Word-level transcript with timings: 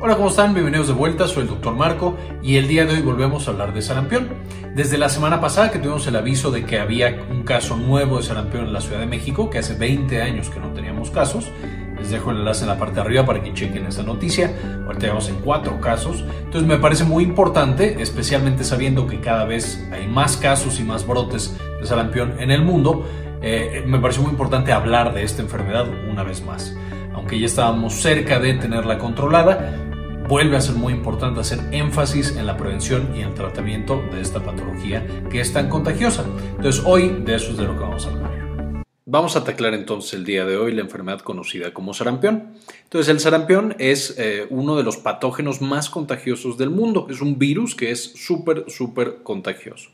Hola, 0.00 0.14
¿cómo 0.14 0.28
están? 0.28 0.54
Bienvenidos 0.54 0.86
de 0.86 0.92
vuelta, 0.92 1.26
soy 1.26 1.42
el 1.42 1.48
doctor 1.48 1.74
Marco 1.74 2.16
y 2.40 2.56
el 2.56 2.68
día 2.68 2.86
de 2.86 2.94
hoy 2.94 3.02
volvemos 3.02 3.48
a 3.48 3.50
hablar 3.50 3.74
de 3.74 3.82
sarampión. 3.82 4.28
Desde 4.72 4.96
la 4.96 5.08
semana 5.08 5.40
pasada 5.40 5.72
que 5.72 5.80
tuvimos 5.80 6.06
el 6.06 6.14
aviso 6.14 6.52
de 6.52 6.64
que 6.64 6.78
había 6.78 7.26
un 7.28 7.42
caso 7.42 7.76
nuevo 7.76 8.18
de 8.18 8.22
sarampión 8.22 8.66
en 8.66 8.72
la 8.72 8.80
Ciudad 8.80 9.00
de 9.00 9.06
México, 9.06 9.50
que 9.50 9.58
hace 9.58 9.74
20 9.74 10.22
años 10.22 10.50
que 10.50 10.60
no 10.60 10.68
teníamos 10.68 11.10
casos, 11.10 11.50
les 11.98 12.10
dejo 12.10 12.30
el 12.30 12.36
enlace 12.36 12.62
en 12.62 12.68
la 12.68 12.78
parte 12.78 12.94
de 12.94 13.00
arriba 13.00 13.26
para 13.26 13.42
que 13.42 13.52
chequen 13.52 13.86
esa 13.86 14.04
noticia. 14.04 14.54
Ahorita 14.86 15.08
vamos 15.08 15.28
en 15.30 15.40
cuatro 15.40 15.80
casos. 15.80 16.24
Entonces 16.44 16.62
me 16.62 16.76
parece 16.76 17.02
muy 17.02 17.24
importante, 17.24 18.00
especialmente 18.00 18.62
sabiendo 18.62 19.08
que 19.08 19.18
cada 19.18 19.46
vez 19.46 19.84
hay 19.90 20.06
más 20.06 20.36
casos 20.36 20.78
y 20.78 20.84
más 20.84 21.04
brotes 21.04 21.58
de 21.80 21.86
sarampión 21.88 22.34
en 22.38 22.52
el 22.52 22.62
mundo, 22.62 23.04
eh, 23.42 23.82
me 23.84 23.98
parece 23.98 24.20
muy 24.20 24.30
importante 24.30 24.70
hablar 24.70 25.12
de 25.12 25.24
esta 25.24 25.42
enfermedad 25.42 25.86
una 26.08 26.22
vez 26.22 26.40
más. 26.44 26.76
Aunque 27.14 27.40
ya 27.40 27.46
estábamos 27.46 27.94
cerca 27.94 28.38
de 28.38 28.54
tenerla 28.54 28.96
controlada, 28.98 29.87
vuelve 30.28 30.58
a 30.58 30.60
ser 30.60 30.74
muy 30.74 30.92
importante 30.92 31.40
hacer 31.40 31.58
énfasis 31.72 32.36
en 32.36 32.46
la 32.46 32.58
prevención 32.58 33.16
y 33.16 33.22
el 33.22 33.32
tratamiento 33.32 34.02
de 34.12 34.20
esta 34.20 34.44
patología 34.44 35.24
que 35.30 35.40
es 35.40 35.54
tan 35.54 35.70
contagiosa. 35.70 36.26
Entonces 36.56 36.82
hoy 36.84 37.22
de 37.24 37.34
eso 37.34 37.52
es 37.52 37.56
de 37.56 37.64
lo 37.64 37.72
que 37.72 37.80
vamos 37.80 38.06
a 38.06 38.10
hablar. 38.10 38.84
Vamos 39.06 39.36
a 39.36 39.44
taclar 39.44 39.72
entonces 39.72 40.12
el 40.12 40.26
día 40.26 40.44
de 40.44 40.58
hoy 40.58 40.72
la 40.72 40.82
enfermedad 40.82 41.20
conocida 41.20 41.72
como 41.72 41.94
sarampión. 41.94 42.52
Entonces 42.84 43.08
el 43.08 43.20
sarampión 43.20 43.74
es 43.78 44.16
eh, 44.18 44.46
uno 44.50 44.76
de 44.76 44.82
los 44.82 44.98
patógenos 44.98 45.62
más 45.62 45.88
contagiosos 45.88 46.58
del 46.58 46.68
mundo. 46.68 47.06
Es 47.08 47.22
un 47.22 47.38
virus 47.38 47.74
que 47.74 47.90
es 47.90 48.12
súper, 48.14 48.66
súper 48.68 49.22
contagioso. 49.22 49.88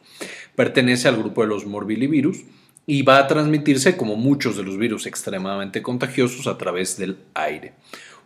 Pertenece 0.56 1.06
al 1.06 1.16
grupo 1.16 1.42
de 1.42 1.46
los 1.46 1.64
morbillivirus 1.64 2.42
y 2.86 3.02
va 3.02 3.18
a 3.18 3.28
transmitirse 3.28 3.96
como 3.96 4.16
muchos 4.16 4.56
de 4.56 4.64
los 4.64 4.78
virus 4.78 5.06
extremadamente 5.06 5.80
contagiosos 5.80 6.48
a 6.48 6.58
través 6.58 6.96
del 6.96 7.18
aire. 7.34 7.74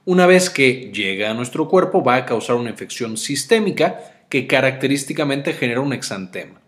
Una 0.04 0.26
vez 0.26 0.50
que 0.50 0.90
llega 0.92 1.30
a 1.30 1.34
nuestro 1.34 1.68
cuerpo 1.68 2.02
va 2.02 2.16
a 2.16 2.24
causar 2.24 2.56
una 2.56 2.70
infección 2.70 3.16
sistémica 3.16 4.00
que 4.28 4.46
característicamente 4.46 5.52
genera 5.52 5.80
un 5.80 5.92
exantema. 5.92 6.60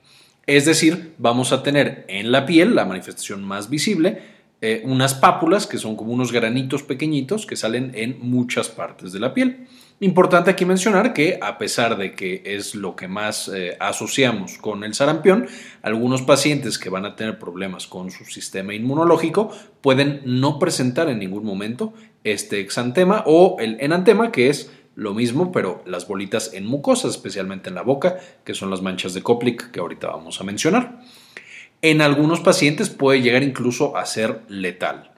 Es 0.47 0.65
decir, 0.65 1.15
vamos 1.19 1.53
a 1.53 1.63
tener 1.63 2.05
en 2.09 2.33
la 2.33 2.47
piel, 2.47 2.75
la 2.75 2.85
manifestación 2.85 3.45
más 3.45 3.71
visible, 3.71 4.21
eh, 4.63 4.83
unas 4.85 5.15
pápulas 5.15 5.67
que 5.67 5.79
son 5.79 5.97
como 5.97 6.13
unos 6.13 6.33
granitos 6.33 6.83
pequeñitos 6.83 7.47
que 7.47 7.57
salen 7.57 7.93
en 7.95 8.19
muchas 8.21 8.69
partes 8.69 9.13
de 9.13 9.21
la 9.21 9.33
piel. 9.33 9.67
Importante 10.01 10.51
aquí 10.51 10.65
mencionar 10.65 11.15
que 11.15 11.39
a 11.41 11.57
pesar 11.57 11.97
de 11.97 12.15
que 12.15 12.43
es 12.45 12.75
lo 12.75 12.97
que 12.97 13.07
más 13.07 13.49
eh, 13.49 13.77
asociamos 13.81 14.59
con 14.59 14.85
el 14.85 14.95
sarampión, 14.95 15.47
algunos 15.83 16.23
pacientes 16.23 16.79
que 16.79 16.91
van 16.91 17.07
a 17.07 17.17
tener 17.17 17.39
problemas 17.39 17.87
con 17.87 18.11
su 18.11 18.25
sistema 18.25 18.75
inmunológico 18.75 19.51
pueden 19.81 20.23
no 20.25 20.59
presentar 20.59 21.09
en 21.09 21.19
ningún 21.19 21.45
momento 21.45 21.95
este 22.25 22.61
exantema 22.61 23.23
o 23.27 23.57
el 23.61 23.79
enantema, 23.81 24.33
que 24.33 24.49
es 24.49 24.71
lo 24.95 25.15
mismo, 25.15 25.53
pero 25.53 25.83
las 25.87 26.07
bolitas 26.07 26.53
en 26.53 26.67
mucosas, 26.67 27.13
especialmente 27.13 27.69
en 27.69 27.75
la 27.75 27.83
boca, 27.83 28.19
que 28.45 28.55
son 28.55 28.71
las 28.71 28.83
manchas 28.83 29.15
de 29.15 29.23
Koplik 29.23 29.71
que 29.71 29.81
ahorita 29.81 30.09
vamos 30.09 30.41
a 30.41 30.45
mencionar. 30.45 31.01
En 31.83 32.03
algunos 32.03 32.41
pacientes 32.41 32.91
puede 32.91 33.23
llegar 33.23 33.43
incluso 33.43 33.97
a 33.97 34.05
ser 34.05 34.43
letal. 34.49 35.13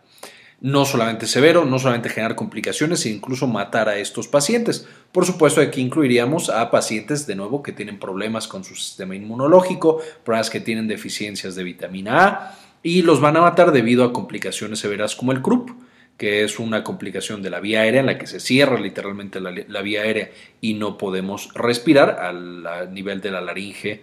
No 0.61 0.85
solamente 0.85 1.27
severo, 1.27 1.65
no 1.65 1.81
solamente 1.81 2.09
generar 2.09 2.37
complicaciones, 2.37 3.01
sino 3.01 3.17
incluso 3.17 3.49
matar 3.49 3.89
a 3.89 3.97
estos 3.97 4.29
pacientes. 4.29 4.87
Por 5.11 5.27
supuesto, 5.27 5.61
aquí 5.61 5.81
incluiríamos 5.81 6.51
a 6.51 6.71
pacientes 6.71 7.27
de 7.27 7.35
nuevo 7.35 7.65
que 7.65 7.73
tienen 7.73 7.99
problemas 7.99 8.47
con 8.47 8.63
su 8.63 8.77
sistema 8.77 9.17
inmunológico, 9.17 10.01
problemas 10.23 10.51
que 10.51 10.61
tienen 10.61 10.87
deficiencias 10.87 11.57
de 11.57 11.65
vitamina 11.65 12.25
A 12.25 12.59
y 12.85 13.03
los 13.03 13.21
van 13.21 13.37
a 13.37 13.41
matar 13.41 13.73
debido 13.73 14.05
a 14.05 14.13
complicaciones 14.13 14.79
severas 14.79 15.17
como 15.17 15.33
el 15.33 15.43
CRUP 15.43 15.71
que 16.23 16.45
es 16.45 16.61
una 16.61 16.85
complicación 16.85 17.43
de 17.43 17.51
la 17.51 17.59
vía 17.59 17.81
aérea 17.81 17.99
en 17.99 18.07
la 18.07 18.17
que 18.17 18.29
se 18.29 18.39
cierra 18.39 18.79
literalmente 18.79 19.41
la, 19.41 19.83
vía 19.83 20.03
aérea 20.03 20.31
y 20.61 20.75
no 20.75 20.97
podemos 20.97 21.53
respirar 21.53 22.11
al, 22.21 22.95
nivel 22.95 23.21
de 23.21 23.33
la 23.33 23.41
laringe 23.41 24.03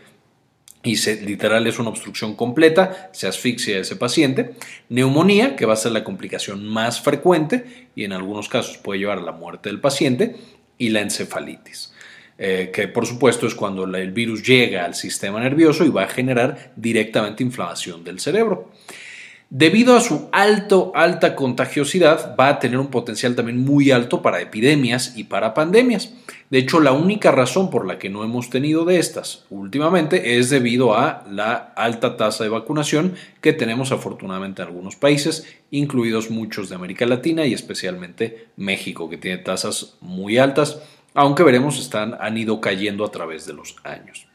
y 0.84 0.98
se, 0.98 1.22
literal 1.22 1.66
es 1.66 1.80
una 1.80 1.88
obstrucción 1.88 2.36
completa, 2.36 3.10
se 3.14 3.26
asfixia 3.26 3.80
ese 3.80 3.96
paciente. 3.96 4.56
Neumonía, 4.90 5.56
que 5.56 5.66
va 5.66 5.76
a 5.76 5.78
ser 5.78 5.94
la 5.94 6.04
complicación 6.04 6.68
más 6.68 7.00
frecuente 7.00 7.88
y 7.96 8.04
en 8.04 8.12
algunos 8.12 8.50
casos 8.50 8.78
puede 8.80 9.00
llevar 9.00 9.20
a 9.20 9.22
la 9.22 9.32
muerte 9.32 9.70
del 9.70 9.80
paciente, 9.80 10.36
y 10.78 10.90
la 10.90 11.00
encefalitis. 11.00 11.94
Eh, 12.38 12.70
que 12.74 12.90
por 12.90 13.06
supuesto 13.06 13.48
es 13.48 13.56
cuando 13.56 13.86
el 13.86 14.12
virus 14.12 14.44
llega 14.44 14.84
al 14.84 14.94
sistema 14.94 15.40
nervioso 15.40 15.86
y 15.86 15.90
va 15.90 16.04
a 16.04 16.10
generar 16.10 16.74
directamente 16.76 17.44
inflamación 17.44 18.04
del 18.04 18.20
cerebro. 18.20 18.74
Debido 19.52 19.98
a 19.98 20.02
su 20.02 20.30
alto, 20.32 20.92
alta 20.94 21.36
contagiosidad, 21.36 22.36
va 22.40 22.50
a 22.50 22.60
tener 22.60 22.78
un 22.78 22.92
potencial 22.92 23.36
también 23.36 23.58
muy 23.58 23.90
alto 23.90 24.22
para 24.22 24.42
epidemias 24.42 25.14
y 25.18 25.24
para 25.24 25.56
pandemias. 25.56 26.14
De 26.52 26.60
hecho, 26.60 26.80
la 26.80 26.92
única 26.92 27.32
razón 27.32 27.72
por 27.72 27.88
la 27.88 27.98
que 27.98 28.12
no 28.12 28.24
hemos 28.24 28.52
tenido 28.52 28.86
de 28.86 29.00
estas 29.00 29.46
últimamente 29.50 30.38
es 30.38 30.52
debido 30.52 30.94
a 30.96 31.26
la 31.32 31.56
alta 31.76 32.16
tasa 32.16 32.44
de 32.44 32.52
vacunación 32.52 33.16
que 33.42 33.52
tenemos 33.52 33.92
afortunadamente 33.92 34.62
en 34.62 34.68
algunos 34.68 34.96
países, 34.96 35.48
incluidos 35.72 36.30
muchos 36.30 36.70
de 36.70 36.76
América 36.76 37.08
Latina 37.08 37.48
y 37.48 37.56
especialmente 37.56 38.50
México, 38.56 39.10
que 39.10 39.18
tiene 39.18 39.40
tasas 39.40 39.96
muy 40.00 40.38
altas, 40.38 40.80
aunque 41.16 41.42
veremos 41.42 41.80
están, 41.80 42.16
han 42.20 42.38
ido 42.38 42.62
cayendo 42.62 43.04
a 43.04 43.12
través 43.12 43.48
de 43.48 43.54
los 43.54 43.78
años 43.84 44.29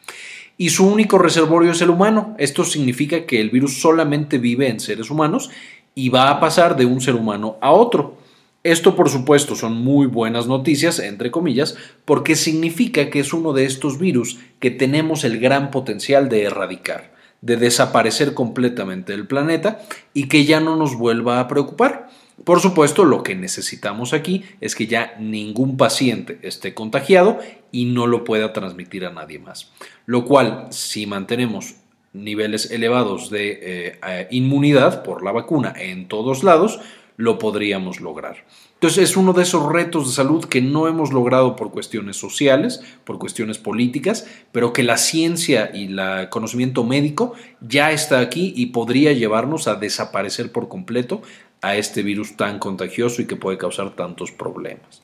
y 0.56 0.70
su 0.70 0.86
único 0.86 1.18
reservorio 1.18 1.72
es 1.72 1.80
el 1.82 1.90
humano. 1.90 2.34
Esto 2.38 2.64
significa 2.64 3.26
que 3.26 3.40
el 3.40 3.50
virus 3.50 3.80
solamente 3.80 4.38
vive 4.38 4.68
en 4.68 4.80
seres 4.80 5.10
humanos 5.10 5.50
y 5.94 6.08
va 6.08 6.30
a 6.30 6.40
pasar 6.40 6.76
de 6.76 6.86
un 6.86 7.00
ser 7.00 7.14
humano 7.14 7.56
a 7.60 7.72
otro. 7.72 8.18
Esto 8.62 8.96
por 8.96 9.10
supuesto 9.10 9.56
son 9.56 9.74
muy 9.74 10.06
buenas 10.06 10.46
noticias, 10.46 10.98
entre 10.98 11.30
comillas, 11.30 11.76
porque 12.04 12.34
significa 12.34 13.10
que 13.10 13.20
es 13.20 13.34
uno 13.34 13.52
de 13.52 13.66
estos 13.66 13.98
virus 13.98 14.38
que 14.58 14.70
tenemos 14.70 15.24
el 15.24 15.38
gran 15.38 15.70
potencial 15.70 16.30
de 16.30 16.44
erradicar, 16.44 17.12
de 17.42 17.58
desaparecer 17.58 18.32
completamente 18.32 19.12
del 19.12 19.26
planeta 19.26 19.82
y 20.14 20.28
que 20.28 20.46
ya 20.46 20.60
no 20.60 20.76
nos 20.76 20.96
vuelva 20.96 21.40
a 21.40 21.48
preocupar. 21.48 22.08
Por 22.42 22.60
supuesto, 22.60 23.04
lo 23.04 23.22
que 23.22 23.36
necesitamos 23.36 24.12
aquí 24.12 24.44
es 24.60 24.74
que 24.74 24.86
ya 24.86 25.14
ningún 25.20 25.76
paciente 25.76 26.38
esté 26.42 26.74
contagiado 26.74 27.38
y 27.70 27.84
no 27.84 28.06
lo 28.06 28.24
pueda 28.24 28.52
transmitir 28.52 29.06
a 29.06 29.12
nadie 29.12 29.38
más. 29.38 29.70
Lo 30.06 30.24
cual, 30.24 30.66
si 30.70 31.06
mantenemos 31.06 31.76
niveles 32.12 32.70
elevados 32.70 33.30
de 33.30 33.50
eh, 33.52 33.98
eh, 34.06 34.28
inmunidad 34.30 35.02
por 35.02 35.22
la 35.22 35.32
vacuna 35.32 35.74
en 35.76 36.08
todos 36.08 36.42
lados, 36.42 36.80
lo 37.16 37.38
podríamos 37.38 38.00
lograr. 38.00 38.44
Entonces 38.74 39.10
es 39.10 39.16
uno 39.16 39.32
de 39.32 39.44
esos 39.44 39.72
retos 39.72 40.08
de 40.08 40.12
salud 40.12 40.44
que 40.44 40.60
no 40.60 40.88
hemos 40.88 41.12
logrado 41.12 41.56
por 41.56 41.70
cuestiones 41.70 42.16
sociales, 42.16 42.82
por 43.04 43.18
cuestiones 43.18 43.56
políticas, 43.58 44.26
pero 44.52 44.72
que 44.72 44.82
la 44.82 44.96
ciencia 44.96 45.70
y 45.72 45.84
el 45.84 46.28
conocimiento 46.28 46.84
médico 46.84 47.34
ya 47.60 47.92
está 47.92 48.18
aquí 48.18 48.52
y 48.56 48.66
podría 48.66 49.12
llevarnos 49.12 49.68
a 49.68 49.76
desaparecer 49.76 50.52
por 50.52 50.68
completo 50.68 51.22
a 51.66 51.76
este 51.76 52.02
virus 52.02 52.36
tan 52.36 52.58
contagioso 52.58 53.22
y 53.22 53.26
que 53.26 53.36
puede 53.36 53.58
causar 53.58 53.90
tantos 53.90 54.30
problemas. 54.32 55.02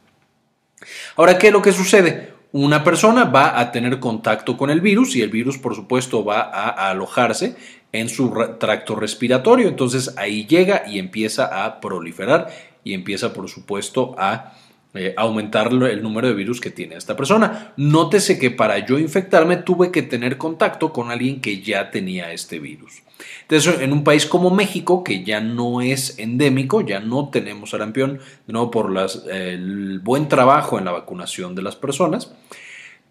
Ahora, 1.17 1.39
¿qué 1.39 1.49
es 1.49 1.53
lo 1.53 1.63
que 1.63 1.73
sucede? 1.73 2.35
Una 2.53 2.83
persona 2.83 3.25
va 3.25 3.61
a 3.61 3.71
tener 3.71 4.01
contacto 4.01 4.57
con 4.57 4.71
el 4.71 4.81
virus 4.81 5.15
y 5.15 5.23
el 5.23 5.31
virus, 5.31 5.59
por 5.59 5.75
supuesto, 5.75 6.25
va 6.25 6.41
a 6.41 6.91
alojarse 6.91 7.57
en 7.93 8.09
su 8.09 8.33
tracto 8.59 8.97
respiratorio. 8.97 9.69
Entonces 9.69 10.15
ahí 10.17 10.47
llega 10.47 10.85
y 10.87 10.99
empieza 10.99 11.65
a 11.65 11.81
proliferar 11.81 12.49
y 12.83 12.95
empieza, 12.95 13.33
por 13.33 13.49
supuesto, 13.49 14.15
a 14.19 14.55
eh, 14.93 15.15
aumentar 15.17 15.69
el 15.73 16.03
número 16.03 16.27
de 16.27 16.35
virus 16.35 16.61
que 16.61 16.71
tiene 16.71 16.97
esta 16.97 17.17
persona. 17.17 17.73
Nótese 17.77 18.39
que 18.39 18.51
para 18.51 18.85
yo 18.85 18.99
infectarme 18.99 19.57
tuve 19.57 19.93
que 19.93 20.03
tener 20.03 20.37
contacto 20.37 20.93
con 20.93 21.11
alguien 21.11 21.41
que 21.41 21.61
ya 21.61 21.91
tenía 21.91 22.33
este 22.33 22.59
virus. 22.59 23.03
Entonces, 23.43 23.81
en 23.81 23.93
un 23.93 24.03
país 24.03 24.27
como 24.27 24.51
México, 24.51 25.05
que 25.05 25.23
ya 25.23 25.41
no 25.41 25.81
es 25.81 26.19
endémico, 26.19 26.81
ya 26.81 27.01
no 27.01 27.29
tenemos 27.29 27.71
sarampión, 27.71 28.19
de 28.47 28.53
nuevo 28.53 28.71
por 28.71 28.93
el 29.31 30.01
buen 30.01 30.29
trabajo 30.29 30.79
en 30.79 30.87
la 30.87 30.93
vacunación 30.93 31.55
de 31.55 31.63
las 31.63 31.77
personas, 31.77 32.33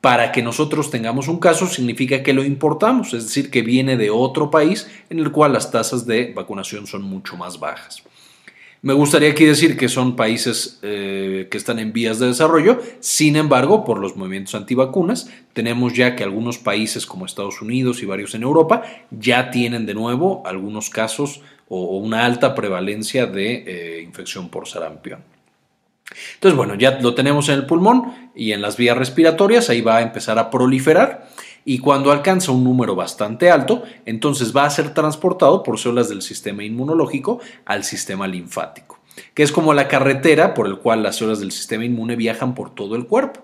para 0.02 0.32
que 0.32 0.42
nosotros 0.42 0.92
tengamos 0.92 1.28
un 1.28 1.40
caso 1.40 1.68
significa 1.68 2.24
que 2.24 2.34
lo 2.34 2.44
importamos, 2.44 3.14
es 3.14 3.26
decir, 3.26 3.52
que 3.52 3.62
viene 3.62 3.98
de 3.98 4.10
otro 4.10 4.50
país 4.50 4.90
en 5.10 5.20
el 5.20 5.32
cual 5.32 5.54
las 5.54 5.72
tasas 5.72 6.06
de 6.06 6.34
vacunación 6.34 6.88
son 6.88 7.04
mucho 7.04 7.36
más 7.36 7.60
bajas. 7.60 8.04
Me 8.82 8.94
gustaría 8.94 9.32
aquí 9.32 9.44
decir 9.44 9.76
que 9.76 9.90
son 9.90 10.16
países 10.16 10.80
eh, 10.84 11.50
que 11.52 11.58
están 11.58 11.80
en 11.80 11.92
vías 11.92 12.18
de 12.18 12.28
desarrollo, 12.28 12.82
sin 13.02 13.36
embargo, 13.36 13.84
por 13.84 14.00
los 14.00 14.16
movimientos 14.16 14.56
antivacunas, 14.56 15.30
tenemos 15.52 15.94
ya 15.94 16.16
que 16.16 16.24
algunos 16.24 16.60
países 16.60 17.06
como 17.06 17.26
Estados 17.26 17.62
Unidos 17.62 18.02
y 18.02 18.06
varios 18.06 18.36
en 18.36 18.44
Europa 18.44 18.84
ya 19.12 19.52
tienen 19.52 19.86
de 19.86 19.96
nuevo 19.96 20.44
algunos 20.46 20.90
casos 20.90 21.42
o, 21.68 21.98
una 21.98 22.26
alta 22.26 22.56
prevalencia 22.56 23.26
de 23.26 23.64
eh, 23.68 24.02
infección 24.02 24.48
por 24.48 24.66
sarampión. 24.66 25.24
Entonces, 26.36 26.56
bueno, 26.56 26.76
ya 26.76 27.00
lo 27.02 27.14
tenemos 27.14 27.50
en 27.50 27.56
el 27.56 27.66
pulmón 27.66 28.32
y 28.34 28.54
en 28.54 28.62
las 28.62 28.78
vías 28.78 28.98
respiratorias, 28.98 29.70
ahí 29.70 29.82
va 29.82 29.98
a 29.98 30.02
empezar 30.02 30.40
a 30.40 30.50
proliferar 30.50 31.28
y 31.66 31.80
cuando 31.80 32.12
alcanza 32.12 32.52
un 32.52 32.64
número 32.64 32.96
bastante 32.96 33.50
alto, 33.50 33.84
entonces 34.06 34.56
va 34.56 34.66
a 34.66 34.70
ser 34.70 34.94
transportado 34.94 35.64
por 35.64 35.80
células 35.80 36.10
del 36.10 36.22
sistema 36.22 36.64
inmunológico 36.64 37.40
al 37.66 37.84
sistema 37.84 38.28
linfático. 38.28 39.00
que 39.34 39.44
es 39.44 39.52
como 39.52 39.74
la 39.74 39.90
carretera 39.90 40.54
por 40.54 40.66
el 40.66 40.78
cual 40.78 41.04
las 41.04 41.18
células 41.18 41.42
del 41.42 41.52
sistema 41.52 41.84
inmune 41.84 42.16
viajan 42.16 42.56
por 42.56 42.74
todo 42.74 42.96
el 42.96 43.06
cuerpo. 43.06 43.42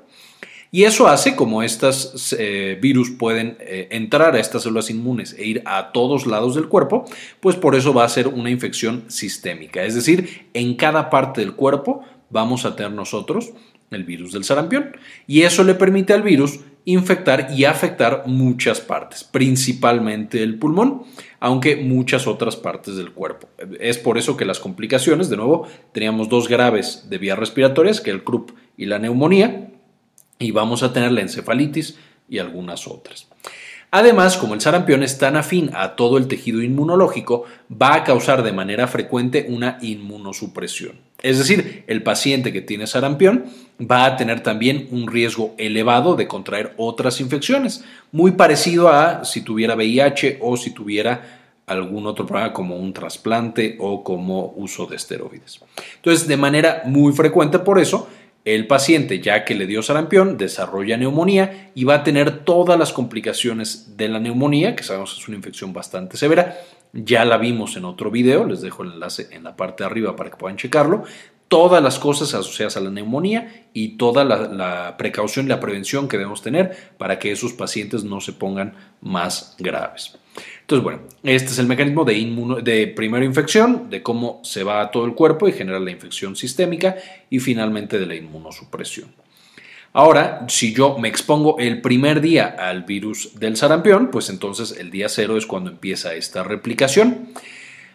Y 0.72 0.84
eso 0.84 1.08
hace, 1.08 1.36
como 1.36 1.64
estos 1.64 2.36
eh, 2.38 2.78
virus 2.82 3.10
pueden 3.12 3.58
eh, 3.62 3.88
entrar 3.92 4.36
a 4.36 4.40
estas 4.40 4.64
células 4.64 4.90
inmunes 4.90 5.34
e 5.38 5.46
ir 5.46 5.62
a 5.66 5.94
todos 5.94 6.28
lados 6.28 6.56
del 6.56 6.68
cuerpo, 6.68 7.06
pues 7.40 7.56
por 7.56 7.76
eso 7.76 7.94
va 7.94 8.04
a 8.04 8.10
ser 8.10 8.28
una 8.28 8.50
infección 8.50 9.06
sistémica. 9.08 9.84
Es 9.84 9.96
decir, 9.96 10.50
en 10.54 10.76
cada 10.76 11.10
parte 11.10 11.42
del 11.42 11.54
cuerpo 11.54 12.04
vamos 12.30 12.66
a 12.66 12.76
tener 12.76 12.92
nosotros 12.92 13.52
el 13.92 14.04
virus 14.04 14.34
del 14.34 14.44
sarampión. 14.44 14.98
Y 15.28 15.44
eso 15.44 15.64
le 15.64 15.76
permite 15.76 16.12
al 16.12 16.24
virus 16.24 16.60
infectar 16.86 17.50
y 17.52 17.66
afectar 17.66 18.24
muchas 18.28 18.80
partes, 18.80 19.24
principalmente 19.24 20.42
el 20.44 20.58
pulmón, 20.58 21.04
aunque 21.40 21.76
muchas 21.76 22.28
otras 22.28 22.56
partes 22.56 22.96
del 22.96 23.12
cuerpo. 23.12 23.50
Es 23.80 23.98
por 23.98 24.18
eso 24.18 24.38
que 24.38 24.46
las 24.46 24.60
complicaciones, 24.60 25.30
de 25.30 25.38
nuevo, 25.38 25.68
teníamos 25.92 26.30
dos 26.30 26.48
graves 26.48 27.08
de 27.10 27.18
vías 27.18 27.38
respiratorias, 27.38 28.02
que 28.02 28.12
el 28.12 28.24
croup 28.24 28.56
y 28.78 28.86
la 28.86 29.00
neumonía, 29.00 29.72
y 30.38 30.52
vamos 30.52 30.84
a 30.84 30.94
tener 30.94 31.12
la 31.12 31.22
encefalitis 31.22 31.98
y 32.30 32.38
algunas 32.38 32.88
otras. 32.88 33.28
Además, 33.98 34.36
como 34.36 34.56
el 34.56 34.60
sarampión 34.60 35.04
es 35.04 35.18
tan 35.18 35.38
afín 35.38 35.72
a 35.74 35.96
todo 35.96 36.18
el 36.18 36.28
tejido 36.28 36.62
inmunológico, 36.62 37.46
va 37.72 37.94
a 37.94 38.04
causar 38.04 38.44
de 38.44 38.52
manera 38.52 38.88
frecuente 38.88 39.46
una 39.48 39.78
inmunosupresión. 39.82 40.98
Es 41.24 41.38
decir, 41.38 41.86
el 41.88 42.04
paciente 42.04 42.52
que 42.52 42.60
tiene 42.60 42.88
sarampión 42.88 43.46
va 43.80 44.04
a 44.06 44.18
tener 44.18 44.44
también 44.44 44.90
un 44.92 45.08
riesgo 45.08 45.56
elevado 45.58 46.18
de 46.18 46.28
contraer 46.28 46.74
otras 46.76 47.22
infecciones, 47.22 47.86
muy 48.12 48.32
parecido 48.32 48.90
a 48.90 49.24
si 49.24 49.40
tuviera 49.40 49.76
VIH 49.76 50.40
o 50.42 50.58
si 50.58 50.72
tuviera 50.72 51.46
algún 51.66 52.06
otro 52.06 52.26
problema 52.26 52.52
como 52.52 52.76
un 52.76 52.92
trasplante 52.92 53.78
o 53.80 54.04
como 54.04 54.54
uso 54.58 54.88
de 54.88 54.98
esteroides. 54.98 55.62
Entonces, 55.96 56.28
de 56.28 56.36
manera 56.36 56.82
muy 56.84 57.14
frecuente 57.14 57.60
por 57.60 57.80
eso, 57.80 58.10
el 58.46 58.68
paciente, 58.68 59.20
ya 59.20 59.44
que 59.44 59.56
le 59.56 59.66
dio 59.66 59.82
sarampión, 59.82 60.38
desarrolla 60.38 60.98
neumonía 60.98 61.72
y 61.74 61.84
va 61.84 61.96
a 61.96 62.04
tener 62.04 62.46
todas 62.46 62.78
las 62.78 62.94
complicaciones 62.94 63.98
de 63.98 64.08
la 64.08 64.20
neumonía, 64.20 64.76
que 64.76 64.84
sabemos 64.84 65.18
es 65.18 65.28
una 65.28 65.38
infección 65.38 65.74
bastante 65.74 66.16
severa. 66.16 66.56
Ya 66.94 67.26
la 67.26 67.38
vimos 67.38 67.76
en 67.76 67.86
otro 67.86 68.12
video, 68.12 68.46
les 68.46 68.62
dejo 68.62 68.84
el 68.84 68.94
enlace 68.94 69.28
en 69.32 69.44
la 69.44 69.56
parte 69.56 69.84
de 69.84 69.90
arriba 69.90 70.16
para 70.16 70.30
que 70.30 70.38
puedan 70.38 70.58
checarlo. 70.58 71.04
Todas 71.48 71.82
las 71.82 71.98
cosas 71.98 72.34
asociadas 72.36 72.78
a 72.78 72.82
la 72.82 72.92
neumonía 72.92 73.66
y 73.74 73.98
toda 73.98 74.24
la, 74.24 74.38
la 74.48 74.96
precaución 74.98 75.48
y 75.48 75.50
la 75.50 75.60
prevención 75.60 76.08
que 76.08 76.18
debemos 76.18 76.44
tener 76.44 76.76
para 77.00 77.18
que 77.18 77.32
esos 77.32 77.54
pacientes 77.54 78.04
no 78.04 78.22
se 78.22 78.34
pongan 78.34 78.76
más 79.02 79.56
graves. 79.58 80.20
Entonces, 80.62 80.84
bueno, 80.84 81.02
este 81.24 81.52
es 81.52 81.60
el 81.60 81.68
mecanismo 81.68 82.06
de, 82.06 82.62
de 82.64 82.88
primera 82.88 83.24
infección, 83.24 83.90
de 83.90 84.02
cómo 84.02 84.42
se 84.44 84.64
va 84.64 84.82
a 84.82 84.92
todo 84.92 85.06
el 85.06 85.14
cuerpo 85.14 85.48
y 85.48 85.54
genera 85.54 85.80
la 85.80 85.92
infección 85.92 86.36
sistémica 86.36 86.96
y 87.30 87.40
finalmente 87.40 88.00
de 88.00 88.06
la 88.06 88.16
inmunosupresión. 88.16 89.14
Ahora, 89.94 90.46
si 90.50 90.74
yo 90.74 90.98
me 90.98 91.08
expongo 91.08 91.58
el 91.58 91.82
primer 91.82 92.20
día 92.20 92.48
al 92.60 92.84
virus 92.84 93.40
del 93.40 93.56
sarampión, 93.56 94.12
pues 94.12 94.30
entonces 94.30 94.76
el 94.78 94.92
día 94.92 95.08
cero 95.08 95.38
es 95.38 95.46
cuando 95.46 95.70
empieza 95.70 96.16
esta 96.16 96.44
replicación. 96.44 97.30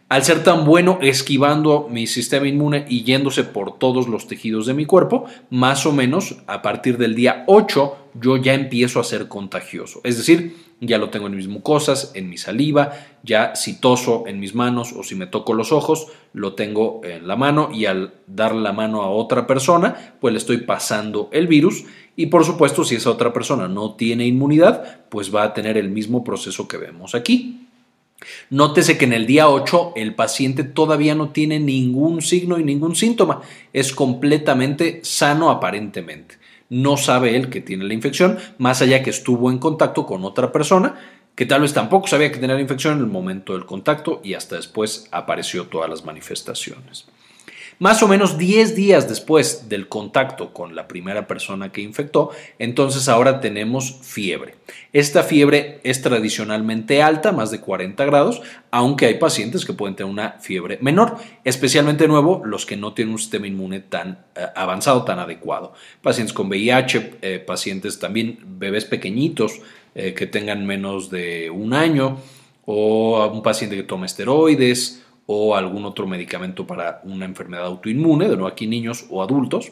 Al 0.09 0.25
ser 0.25 0.43
tan 0.43 0.65
bueno 0.65 0.99
esquivando 1.03 1.89
mi 1.91 2.07
sistema 2.07 2.49
inmune 2.49 2.87
y 2.89 3.05
yéndose 3.05 3.45
por 3.45 3.79
todos 3.79 4.09
los 4.09 4.27
tejidos 4.27 4.65
de 4.65 4.75
mi 4.75 4.87
cuerpo, 4.87 5.27
más 5.51 5.85
o 5.87 5.93
menos 5.93 6.37
a 6.47 6.63
partir 6.63 6.97
del 6.99 7.15
día 7.15 7.45
8 7.47 7.97
yo 8.15 8.37
ya 8.39 8.55
empiezo 8.55 8.99
a 8.99 9.05
ser 9.05 9.29
contagioso. 9.29 10.01
Es 10.03 10.17
decir, 10.17 10.57
ya 10.81 10.99
lo 10.99 11.11
tengo 11.11 11.27
en 11.27 11.37
mis 11.37 11.49
mucosas, 11.49 12.11
en 12.15 12.29
mi 12.29 12.39
saliva, 12.39 12.93
ya 13.23 13.55
si 13.55 13.79
toso 13.79 14.25
en 14.27 14.41
mis 14.41 14.55
manos 14.55 14.93
o 14.93 15.03
si 15.03 15.15
me 15.15 15.27
toco 15.27 15.53
los 15.53 15.73
ojos, 15.73 16.07
lo 16.33 16.55
tengo 16.55 17.03
en 17.05 17.29
la 17.29 17.37
mano 17.37 17.71
y 17.73 17.85
al 17.85 18.15
dar 18.27 18.55
la 18.55 18.73
mano 18.73 19.03
a 19.03 19.11
otra 19.11 19.47
persona, 19.47 20.15
pues 20.21 20.33
le 20.33 20.39
estoy 20.39 20.59
pasando 20.59 21.29
el 21.33 21.47
virus 21.47 21.85
y 22.17 22.27
por 22.27 22.45
supuesto 22.45 22.85
si 22.85 22.95
esa 22.95 23.11
otra 23.11 23.33
persona 23.33 23.69
no 23.69 23.95
tiene 23.95 24.27
inmunidad, 24.27 25.03
pues 25.11 25.35
va 25.35 25.43
a 25.43 25.55
tener 25.55 25.77
el 25.77 25.91
mismo 25.91 26.25
proceso 26.25 26.67
que 26.67 26.79
vemos 26.79 27.15
aquí. 27.15 27.67
Nótese 28.51 28.99
que 28.99 29.07
en 29.07 29.15
el 29.15 29.27
día 29.27 29.49
8 29.49 29.93
el 29.97 30.15
paciente 30.15 30.65
todavía 30.65 31.15
no 31.15 31.31
tiene 31.31 31.61
ningún 31.61 32.21
signo 32.21 32.59
y 32.59 32.65
ningún 32.65 32.95
síntoma, 32.97 33.43
es 33.73 33.95
completamente 33.95 35.01
sano 35.03 35.51
aparentemente 35.51 36.40
no 36.71 36.97
sabe 36.97 37.37
él 37.37 37.51
que 37.51 37.61
tiene 37.61 37.85
la 37.85 37.95
infección, 37.95 38.39
más 38.57 38.81
allá 38.81 39.03
que 39.03 39.11
estuvo 39.11 39.51
en 39.51 39.59
contacto 39.59 40.07
con 40.07 40.25
otra 40.25 40.51
persona 40.51 40.95
que 41.35 41.47
tal 41.47 41.63
vez 41.63 41.73
tampoco 41.73 42.07
sabía 42.07 42.31
que 42.31 42.39
tenía 42.39 42.55
la 42.55 42.61
infección 42.61 42.99
en 42.99 43.01
el 43.01 43.07
momento 43.07 43.55
del 43.55 43.65
contacto 43.65 44.21
y 44.23 44.35
hasta 44.35 44.57
después 44.57 45.09
apareció 45.11 45.69
todas 45.69 45.89
las 45.89 46.05
manifestaciones. 46.05 47.07
Más 47.81 48.03
o 48.03 48.09
menos 48.09 48.37
10 48.37 48.77
días 48.77 49.09
después 49.09 49.71
del 49.71 49.89
contacto 49.89 50.53
con 50.53 50.77
la 50.77 50.87
primera 50.87 51.27
persona 51.27 51.73
que 51.73 51.81
infectó, 51.81 52.29
entonces 52.59 53.09
ahora 53.09 53.41
tenemos 53.41 54.01
fiebre. 54.03 54.57
Esta 54.93 55.23
fiebre 55.23 55.81
es 55.83 56.03
tradicionalmente 56.03 57.03
alta, 57.03 57.33
más 57.33 57.51
de 57.51 57.61
40 57.61 58.05
grados, 58.05 58.43
aunque 58.71 59.07
hay 59.07 59.15
pacientes 59.15 59.65
que 59.65 59.73
pueden 59.73 59.97
tener 59.97 60.13
una 60.13 60.33
fiebre 60.43 60.77
menor, 60.83 61.17
especialmente 61.43 62.07
nuevo 62.07 62.43
los 62.45 62.67
que 62.67 62.77
no 62.77 62.93
tienen 62.93 63.15
un 63.15 63.19
sistema 63.19 63.47
inmune 63.47 63.81
tan 63.81 64.27
eh, 64.37 64.45
avanzado, 64.55 65.05
tan 65.05 65.19
adecuado. 65.19 65.73
Pacientes 66.03 66.35
con 66.35 66.49
VIH, 66.49 67.13
eh, 67.23 67.39
pacientes 67.39 67.99
también, 67.99 68.41
bebés 68.59 68.85
pequeñitos 68.85 69.59
eh, 69.95 70.13
que 70.13 70.27
tengan 70.27 70.67
menos 70.67 71.09
de 71.09 71.49
un 71.49 71.73
año, 71.73 72.19
o 72.67 73.27
un 73.27 73.43
paciente 73.43 73.75
que 73.75 73.85
toma 73.85 74.05
esteroides, 74.05 75.03
o 75.33 75.55
algún 75.55 75.85
otro 75.85 76.09
medicamento 76.09 76.67
para 76.67 77.01
una 77.05 77.25
enfermedad 77.25 77.67
autoinmune, 77.67 78.25
de 78.25 78.35
nuevo 78.35 78.49
aquí 78.49 78.67
niños 78.67 79.07
o 79.11 79.23
adultos, 79.23 79.71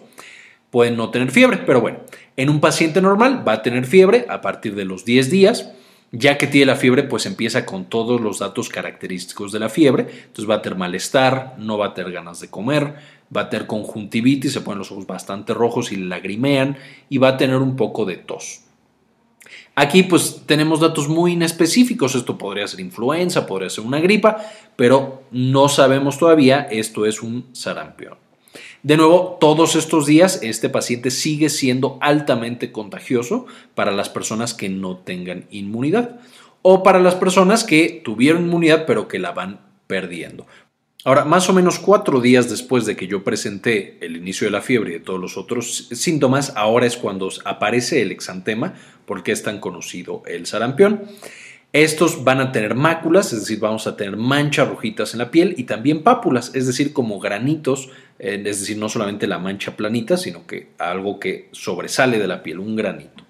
pueden 0.70 0.96
no 0.96 1.10
tener 1.10 1.32
fiebre, 1.32 1.56
pero 1.66 1.80
bueno, 1.80 1.98
en 2.36 2.48
un 2.48 2.60
paciente 2.60 3.02
normal 3.02 3.42
va 3.46 3.54
a 3.54 3.62
tener 3.62 3.84
fiebre 3.84 4.24
a 4.28 4.40
partir 4.40 4.76
de 4.76 4.84
los 4.84 5.04
10 5.04 5.30
días, 5.30 5.72
ya 6.12 6.38
que 6.38 6.46
tiene 6.46 6.66
la 6.66 6.76
fiebre, 6.76 7.02
pues 7.02 7.26
empieza 7.26 7.66
con 7.66 7.86
todos 7.86 8.20
los 8.20 8.38
datos 8.38 8.68
característicos 8.68 9.50
de 9.50 9.58
la 9.58 9.68
fiebre, 9.68 10.06
entonces 10.26 10.48
va 10.48 10.54
a 10.54 10.62
tener 10.62 10.78
malestar, 10.78 11.56
no 11.58 11.76
va 11.76 11.86
a 11.86 11.94
tener 11.94 12.12
ganas 12.12 12.38
de 12.38 12.50
comer, 12.50 12.94
va 13.36 13.40
a 13.40 13.50
tener 13.50 13.66
conjuntivitis, 13.66 14.52
se 14.52 14.60
ponen 14.60 14.78
los 14.78 14.92
ojos 14.92 15.08
bastante 15.08 15.54
rojos 15.54 15.90
y 15.90 15.96
lagrimean 15.96 16.76
y 17.08 17.18
va 17.18 17.30
a 17.30 17.36
tener 17.36 17.56
un 17.56 17.74
poco 17.74 18.04
de 18.04 18.16
tos. 18.16 18.60
Aquí 19.80 20.02
pues 20.02 20.42
tenemos 20.44 20.80
datos 20.80 21.06
muy 21.06 21.34
inespecíficos, 21.34 22.16
esto 22.16 22.36
podría 22.36 22.66
ser 22.66 22.80
influenza, 22.80 23.46
podría 23.46 23.70
ser 23.70 23.84
una 23.84 24.00
gripa, 24.00 24.38
pero 24.74 25.22
no 25.30 25.68
sabemos 25.68 26.18
todavía, 26.18 26.66
esto 26.68 27.06
es 27.06 27.22
un 27.22 27.46
sarampión. 27.52 28.14
De 28.82 28.96
nuevo, 28.96 29.38
todos 29.40 29.76
estos 29.76 30.04
días 30.04 30.40
este 30.42 30.68
paciente 30.68 31.12
sigue 31.12 31.48
siendo 31.48 31.96
altamente 32.00 32.72
contagioso 32.72 33.46
para 33.76 33.92
las 33.92 34.08
personas 34.08 34.52
que 34.52 34.68
no 34.68 34.96
tengan 34.96 35.44
inmunidad 35.52 36.18
o 36.62 36.82
para 36.82 36.98
las 36.98 37.14
personas 37.14 37.62
que 37.62 38.02
tuvieron 38.04 38.46
inmunidad 38.46 38.84
pero 38.84 39.06
que 39.06 39.20
la 39.20 39.30
van 39.30 39.60
perdiendo. 39.86 40.48
Ahora, 41.04 41.24
más 41.24 41.48
o 41.48 41.52
menos 41.52 41.78
cuatro 41.78 42.20
días 42.20 42.50
después 42.50 42.84
de 42.84 42.96
que 42.96 43.06
yo 43.06 43.22
presenté 43.22 43.96
el 44.04 44.16
inicio 44.16 44.48
de 44.48 44.50
la 44.50 44.60
fiebre 44.60 44.90
y 44.90 44.92
de 44.94 45.00
todos 45.00 45.20
los 45.20 45.38
otros 45.38 45.88
síntomas, 45.92 46.52
ahora 46.56 46.86
es 46.86 46.96
cuando 46.96 47.30
aparece 47.44 48.02
el 48.02 48.10
exantema, 48.10 48.74
porque 49.08 49.32
es 49.32 49.42
tan 49.42 49.58
conocido 49.58 50.22
el 50.26 50.46
sarampión. 50.46 51.02
Estos 51.72 52.24
van 52.24 52.40
a 52.40 52.52
tener 52.52 52.74
máculas, 52.74 53.32
es 53.32 53.40
decir, 53.40 53.58
vamos 53.58 53.86
a 53.86 53.96
tener 53.96 54.16
manchas 54.16 54.68
rojitas 54.68 55.12
en 55.14 55.18
la 55.18 55.30
piel 55.30 55.54
y 55.58 55.64
también 55.64 56.02
pápulas, 56.02 56.52
es 56.54 56.66
decir, 56.66 56.92
como 56.92 57.18
granitos, 57.18 57.90
eh, 58.18 58.42
es 58.44 58.60
decir, 58.60 58.78
no 58.78 58.88
solamente 58.88 59.26
la 59.26 59.38
mancha 59.38 59.76
planita, 59.76 60.16
sino 60.16 60.46
que 60.46 60.68
algo 60.78 61.18
que 61.18 61.48
sobresale 61.52 62.18
de 62.18 62.28
la 62.28 62.42
piel, 62.42 62.58
un 62.58 62.76
granito. 62.76 63.24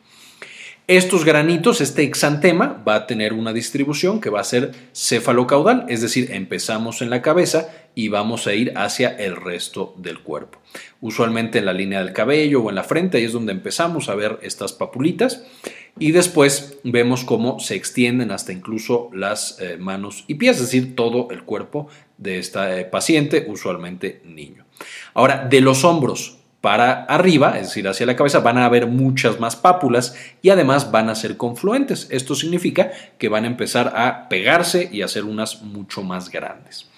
Estos 0.89 1.25
granitos, 1.25 1.81
este 1.81 2.03
exantema, 2.03 2.83
va 2.87 2.95
a 2.95 3.07
tener 3.07 3.35
una 3.35 3.53
distribución 3.53 4.21
que 4.21 4.31
va 4.31 4.41
a 4.41 4.45
ser 4.45 4.73
cefalocaudal, 4.95 5.85
es 5.89 6.01
decir, 6.01 6.31
empezamos 6.33 7.03
en 7.03 7.11
la 7.11 7.23
cabeza 7.23 7.69
y 7.99 8.07
vamos 8.07 8.47
a 8.47 8.55
ir 8.55 8.75
hacia 8.76 9.09
el 9.09 9.35
resto 9.35 9.93
del 9.97 10.21
cuerpo. 10.21 10.61
Usualmente 11.00 11.59
en 11.59 11.67
la 11.67 11.73
línea 11.73 11.99
del 11.99 12.12
cabello 12.12 12.62
o 12.62 12.69
en 12.69 12.76
la 12.76 12.85
frente, 12.85 13.19
ahí 13.19 13.25
es 13.25 13.33
donde 13.33 13.50
empezamos 13.50 14.09
a 14.09 14.14
ver 14.14 14.38
estas 14.43 14.73
papulitas 14.73 15.43
y 15.99 16.12
después 16.12 16.78
vemos 16.85 17.25
cómo 17.25 17.59
se 17.59 17.75
extienden 17.75 18.31
hasta 18.31 18.52
incluso 18.52 19.11
las 19.12 19.59
eh, 19.59 19.78
manos 19.78 20.23
y 20.28 20.35
pies, 20.35 20.59
es 20.59 20.62
decir, 20.62 20.95
todo 20.95 21.26
el 21.33 21.43
cuerpo 21.43 21.88
de 22.19 22.38
esta 22.38 22.78
eh, 22.78 22.85
paciente, 22.85 23.47
usualmente 23.49 24.23
niño. 24.25 24.64
Ahora, 25.12 25.49
de 25.50 25.61
los 25.61 25.83
hombros 25.83 26.38
para 26.61 27.02
arriba, 27.02 27.59
es 27.59 27.67
decir, 27.67 27.88
hacia 27.88 28.07
la 28.07 28.14
cabeza, 28.14 28.38
van 28.38 28.59
a 28.59 28.67
haber 28.67 28.87
muchas 28.87 29.40
más 29.40 29.57
pápulas 29.57 30.14
y 30.40 30.50
además 30.50 30.93
van 30.93 31.09
a 31.09 31.17
ser 31.17 31.37
confluentes. 31.37 32.07
Esto 32.12 32.37
significa 32.37 32.93
que 33.19 33.28
van 33.28 33.43
a 33.43 33.49
empezar 33.49 33.95
a 33.97 34.28
pegarse 34.28 34.88
y 34.93 35.02
a 35.02 35.09
ser 35.09 35.25
unas 35.25 35.62
mucho 35.62 36.05
más 36.05 36.31
grandes. 36.31 36.88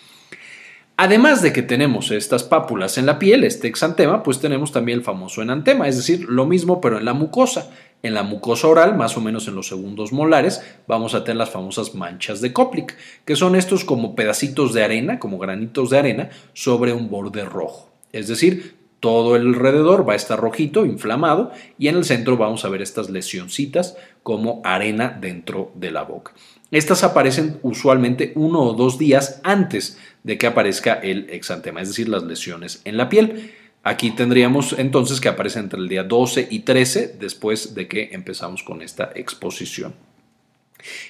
Además 1.02 1.40
de 1.40 1.54
que 1.54 1.62
tenemos 1.62 2.10
estas 2.10 2.44
pápulas 2.44 2.98
en 2.98 3.06
la 3.06 3.18
piel, 3.18 3.44
este 3.44 3.66
exantema, 3.66 4.22
pues 4.22 4.38
tenemos 4.38 4.70
también 4.70 4.98
el 4.98 5.04
famoso 5.04 5.40
enantema, 5.40 5.88
es 5.88 5.96
decir, 5.96 6.26
lo 6.28 6.44
mismo 6.44 6.78
pero 6.82 6.98
en 6.98 7.06
la 7.06 7.14
mucosa. 7.14 7.70
En 8.02 8.12
la 8.12 8.22
mucosa 8.22 8.68
oral, 8.68 8.98
más 8.98 9.16
o 9.16 9.22
menos 9.22 9.48
en 9.48 9.54
los 9.54 9.66
segundos 9.66 10.12
molares, 10.12 10.62
vamos 10.86 11.14
a 11.14 11.24
tener 11.24 11.38
las 11.38 11.48
famosas 11.48 11.94
manchas 11.94 12.42
de 12.42 12.52
Koplik, 12.52 12.98
que 13.24 13.34
son 13.34 13.56
estos 13.56 13.86
como 13.86 14.14
pedacitos 14.14 14.74
de 14.74 14.84
arena, 14.84 15.18
como 15.18 15.38
granitos 15.38 15.88
de 15.88 15.98
arena, 15.98 16.28
sobre 16.52 16.92
un 16.92 17.08
borde 17.08 17.46
rojo. 17.46 17.88
Es 18.12 18.28
decir, 18.28 18.76
todo 19.00 19.34
alrededor 19.34 20.08
va 20.08 20.12
a 20.12 20.16
estar 20.16 20.38
rojito, 20.38 20.86
inflamado, 20.86 21.50
y 21.78 21.88
en 21.88 21.96
el 21.96 22.04
centro 22.04 22.36
vamos 22.36 22.64
a 22.64 22.68
ver 22.68 22.82
estas 22.82 23.10
lesioncitas 23.10 23.96
como 24.22 24.60
arena 24.62 25.18
dentro 25.20 25.72
de 25.74 25.90
la 25.90 26.02
boca. 26.02 26.32
Estas 26.70 27.02
aparecen 27.02 27.58
usualmente 27.62 28.32
uno 28.36 28.60
o 28.62 28.74
dos 28.74 28.98
días 28.98 29.40
antes 29.42 29.98
de 30.22 30.38
que 30.38 30.46
aparezca 30.46 30.94
el 30.94 31.28
exantema, 31.30 31.80
es 31.80 31.88
decir, 31.88 32.08
las 32.08 32.22
lesiones 32.22 32.82
en 32.84 32.96
la 32.96 33.08
piel. 33.08 33.52
Aquí 33.82 34.10
tendríamos 34.10 34.74
entonces 34.78 35.20
que 35.20 35.28
aparece 35.28 35.58
entre 35.58 35.80
el 35.80 35.88
día 35.88 36.04
12 36.04 36.48
y 36.50 36.60
13 36.60 37.16
después 37.18 37.74
de 37.74 37.88
que 37.88 38.10
empezamos 38.12 38.62
con 38.62 38.82
esta 38.82 39.10
exposición. 39.14 39.94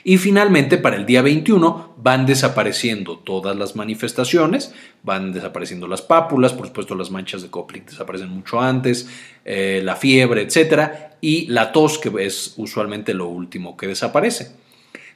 Y 0.05 0.19
finalmente, 0.19 0.79
para 0.79 0.97
el 0.97 1.07
día 1.07 1.23
21 1.23 1.95
van 1.97 2.27
desapareciendo 2.27 3.19
todas 3.19 3.57
las 3.57 3.77
manifestaciones, 3.77 4.75
van 5.03 5.33
desapareciendo 5.33 5.87
las 5.87 6.03
pápulas, 6.03 6.53
por 6.53 6.67
supuesto 6.67 6.95
las 6.95 7.11
manchas 7.11 7.43
de 7.43 7.51
Koplik 7.51 7.87
desaparecen 7.87 8.31
mucho 8.31 8.61
antes, 8.61 9.09
eh, 9.45 9.81
la 9.85 9.97
fiebre, 9.97 10.43
etc. 10.43 10.91
Y 11.21 11.47
la 11.47 11.73
tos, 11.73 11.99
que 11.99 12.11
es 12.25 12.55
usualmente 12.57 13.15
lo 13.15 13.29
último 13.29 13.77
que 13.77 13.87
desaparece. 13.87 14.53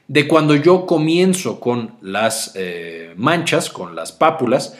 De 0.07 0.27
cuando 0.27 0.55
yo 0.55 0.85
comienzo 0.85 1.59
con 1.59 1.95
las 2.01 2.51
eh, 2.55 3.13
manchas, 3.17 3.69
con 3.69 3.95
las 3.95 4.11
pápulas, 4.11 4.77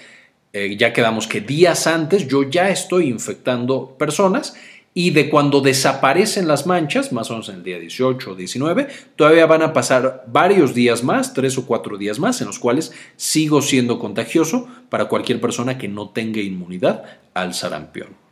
eh, 0.53 0.77
ya 0.77 0.93
quedamos 0.93 1.27
que 1.27 1.41
días 1.41 1.85
antes 1.85 2.27
yo 2.27 2.43
ya 2.43 2.69
estoy 2.69 3.09
infectando 3.09 3.95
personas 3.97 4.55
y 4.97 5.11
de 5.11 5.29
cuando 5.29 5.59
desaparecen 5.59 6.47
las 6.47 6.65
manchas, 6.65 7.11
más 7.11 7.29
o 7.29 7.33
menos 7.33 7.49
en 7.49 7.55
el 7.55 7.63
día 7.63 7.77
18 7.77 8.31
o 8.31 8.35
19, 8.35 8.87
todavía 9.17 9.45
van 9.45 9.61
a 9.61 9.73
pasar 9.73 10.23
varios 10.27 10.73
días 10.73 11.03
más, 11.03 11.33
tres 11.33 11.57
o 11.57 11.65
cuatro 11.67 11.97
días 11.97 12.17
más, 12.17 12.39
en 12.39 12.47
los 12.47 12.59
cuales 12.59 12.93
sigo 13.17 13.61
siendo 13.61 13.99
contagioso 13.99 14.69
para 14.89 15.09
cualquier 15.09 15.41
persona 15.41 15.77
que 15.77 15.89
no 15.89 16.11
tenga 16.11 16.39
inmunidad 16.39 17.03
al 17.33 17.53
sarampión. 17.53 18.24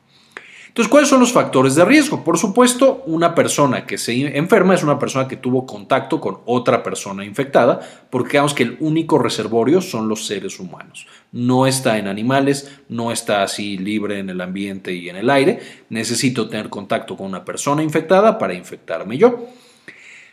Entonces, 0.73 0.89
¿cuáles 0.89 1.07
son 1.07 1.19
los 1.19 1.31
factores 1.31 1.75
de 1.75 1.85
riesgo? 1.85 2.23
Por 2.23 2.35
supuesto, 2.39 3.03
una 3.05 3.35
persona 3.35 3.85
que 3.85 3.99
se 3.99 4.35
enferma 4.35 4.73
es 4.73 4.81
una 4.81 4.97
persona 4.97 5.27
que 5.27 5.37
tuvo 5.37 5.67
contacto 5.67 6.19
con 6.19 6.39
otra 6.47 6.81
persona 6.81 7.23
infectada, 7.23 7.79
porque 8.09 8.31
digamos 8.31 8.55
que 8.55 8.63
el 8.63 8.77
único 8.79 9.19
reservorio 9.19 9.81
son 9.81 10.09
los 10.09 10.25
seres 10.25 10.59
humanos. 10.59 11.05
No 11.31 11.67
está 11.67 11.99
en 11.99 12.07
animales, 12.07 12.71
no 12.89 13.11
está 13.11 13.43
así 13.43 13.77
libre 13.77 14.17
en 14.17 14.31
el 14.31 14.41
ambiente 14.41 14.91
y 14.95 15.09
en 15.09 15.17
el 15.17 15.29
aire. 15.29 15.59
Necesito 15.89 16.49
tener 16.49 16.69
contacto 16.69 17.15
con 17.15 17.27
una 17.27 17.45
persona 17.45 17.83
infectada 17.83 18.39
para 18.39 18.55
infectarme 18.55 19.19
yo. 19.19 19.45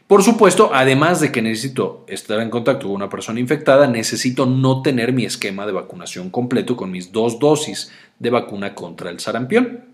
Por 0.07 0.23
supuesto, 0.23 0.71
además 0.73 1.21
de 1.21 1.31
que 1.31 1.43
necesito 1.43 2.07
estar 2.09 2.41
en 2.41 2.49
contacto 2.49 2.87
con 2.87 2.97
una 2.97 3.11
persona 3.11 3.41
infectada, 3.41 3.87
necesito 3.87 4.47
no 4.47 4.81
tener 4.81 5.13
mi 5.13 5.27
esquema 5.27 5.67
de 5.67 5.73
vacunación 5.73 6.31
completo 6.31 6.77
con 6.79 6.91
mis 6.91 7.13
dos 7.13 7.39
dosis 7.39 7.93
de 8.19 8.31
vacuna 8.31 8.75
contra 8.75 9.11
el 9.11 9.21
sarampión. 9.21 9.90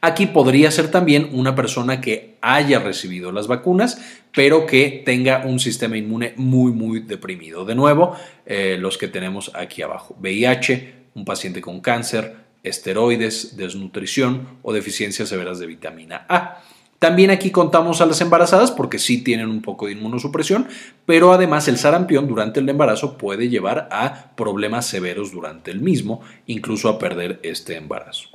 Aquí 0.00 0.26
podría 0.26 0.70
ser 0.70 0.90
también 0.90 1.28
una 1.32 1.54
persona 1.54 2.00
que 2.00 2.36
haya 2.40 2.78
recibido 2.78 3.32
las 3.32 3.46
vacunas, 3.46 4.00
pero 4.34 4.66
que 4.66 5.02
tenga 5.04 5.44
un 5.44 5.58
sistema 5.60 5.96
inmune 5.96 6.34
muy, 6.36 6.72
muy 6.72 7.00
deprimido. 7.00 7.64
De 7.64 7.74
nuevo, 7.74 8.16
eh, 8.46 8.76
los 8.78 8.98
que 8.98 9.08
tenemos 9.08 9.52
aquí 9.54 9.82
abajo. 9.82 10.16
VIH, 10.20 10.94
un 11.14 11.24
paciente 11.24 11.60
con 11.60 11.80
cáncer, 11.80 12.36
esteroides, 12.62 13.56
desnutrición 13.56 14.58
o 14.62 14.72
deficiencias 14.72 15.28
severas 15.28 15.58
de 15.58 15.66
vitamina 15.66 16.26
A. 16.28 16.62
También 16.98 17.30
aquí 17.30 17.50
contamos 17.50 18.02
a 18.02 18.06
las 18.06 18.20
embarazadas 18.20 18.70
porque 18.70 18.98
sí 18.98 19.24
tienen 19.24 19.48
un 19.48 19.62
poco 19.62 19.86
de 19.86 19.92
inmunosupresión, 19.92 20.68
pero 21.06 21.32
además 21.32 21.66
el 21.66 21.78
sarampión 21.78 22.28
durante 22.28 22.60
el 22.60 22.68
embarazo 22.68 23.16
puede 23.16 23.48
llevar 23.48 23.88
a 23.90 24.32
problemas 24.36 24.84
severos 24.84 25.32
durante 25.32 25.70
el 25.70 25.80
mismo, 25.80 26.20
incluso 26.46 26.90
a 26.90 26.98
perder 26.98 27.40
este 27.42 27.76
embarazo. 27.76 28.28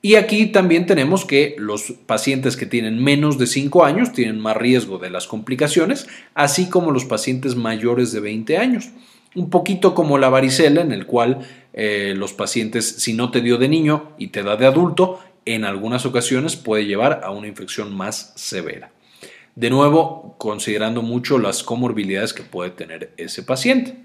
Y 0.00 0.14
aquí 0.14 0.46
también 0.46 0.86
tenemos 0.86 1.24
que 1.24 1.56
los 1.58 1.92
pacientes 2.06 2.56
que 2.56 2.66
tienen 2.66 3.02
menos 3.02 3.36
de 3.36 3.46
5 3.46 3.84
años 3.84 4.12
tienen 4.12 4.38
más 4.38 4.56
riesgo 4.56 4.98
de 4.98 5.10
las 5.10 5.26
complicaciones, 5.26 6.06
así 6.34 6.68
como 6.68 6.92
los 6.92 7.04
pacientes 7.04 7.56
mayores 7.56 8.12
de 8.12 8.20
20 8.20 8.58
años. 8.58 8.90
Un 9.34 9.50
poquito 9.50 9.94
como 9.94 10.16
la 10.16 10.28
varicela, 10.28 10.82
en 10.82 10.92
el 10.92 11.06
cual 11.06 11.40
eh, 11.72 12.14
los 12.16 12.32
pacientes, 12.32 12.86
si 12.86 13.12
no 13.12 13.30
te 13.30 13.40
dio 13.40 13.58
de 13.58 13.68
niño 13.68 14.12
y 14.18 14.28
te 14.28 14.42
da 14.42 14.56
de 14.56 14.66
adulto, 14.66 15.18
en 15.44 15.64
algunas 15.64 16.06
ocasiones 16.06 16.56
puede 16.56 16.86
llevar 16.86 17.22
a 17.24 17.30
una 17.30 17.48
infección 17.48 17.94
más 17.94 18.32
severa. 18.36 18.92
De 19.56 19.70
nuevo, 19.70 20.36
considerando 20.38 21.02
mucho 21.02 21.38
las 21.38 21.64
comorbilidades 21.64 22.32
que 22.32 22.44
puede 22.44 22.70
tener 22.70 23.12
ese 23.16 23.42
paciente. 23.42 23.96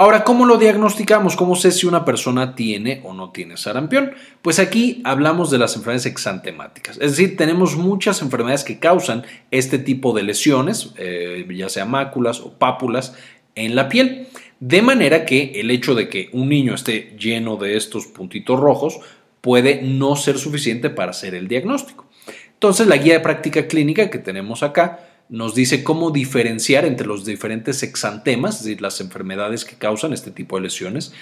Ahora, 0.00 0.24
¿cómo 0.24 0.46
lo 0.46 0.56
diagnosticamos? 0.56 1.36
¿Cómo 1.36 1.56
sé 1.56 1.70
si 1.70 1.86
una 1.86 2.06
persona 2.06 2.54
tiene 2.54 3.02
o 3.04 3.12
no 3.12 3.32
tiene 3.32 3.58
sarampión? 3.58 4.12
Pues 4.40 4.58
aquí 4.58 5.02
hablamos 5.04 5.50
de 5.50 5.58
las 5.58 5.76
enfermedades 5.76 6.06
exantemáticas. 6.06 6.96
Es 7.02 7.10
decir, 7.10 7.36
tenemos 7.36 7.76
muchas 7.76 8.22
enfermedades 8.22 8.64
que 8.64 8.78
causan 8.78 9.26
este 9.50 9.78
tipo 9.78 10.14
de 10.14 10.22
lesiones, 10.22 10.94
eh, 10.96 11.46
ya 11.54 11.68
sea 11.68 11.84
máculas 11.84 12.40
o 12.40 12.54
pápulas, 12.54 13.14
en 13.54 13.74
la 13.76 13.90
piel. 13.90 14.28
De 14.58 14.80
manera 14.80 15.26
que 15.26 15.52
el 15.56 15.70
hecho 15.70 15.94
de 15.94 16.08
que 16.08 16.30
un 16.32 16.48
niño 16.48 16.74
esté 16.74 17.14
lleno 17.18 17.56
de 17.56 17.76
estos 17.76 18.06
puntitos 18.06 18.58
rojos 18.58 19.00
puede 19.42 19.82
no 19.82 20.16
ser 20.16 20.38
suficiente 20.38 20.88
para 20.88 21.10
hacer 21.10 21.34
el 21.34 21.46
diagnóstico. 21.46 22.06
Entonces, 22.54 22.86
la 22.86 22.96
guía 22.96 23.12
de 23.12 23.20
práctica 23.20 23.66
clínica 23.66 24.08
que 24.08 24.18
tenemos 24.18 24.62
acá 24.62 25.09
nos 25.30 25.54
dice 25.54 25.84
cómo 25.84 26.10
diferenciar 26.10 26.84
entre 26.84 27.06
los 27.06 27.24
diferentes 27.24 27.82
exantemas, 27.82 28.56
es 28.56 28.64
decir, 28.64 28.82
las 28.82 29.00
enfermedades 29.00 29.64
que 29.64 29.76
causan 29.76 30.12
este 30.12 30.32
tipo 30.32 30.56
de 30.56 30.62
lesiones, 30.62 31.12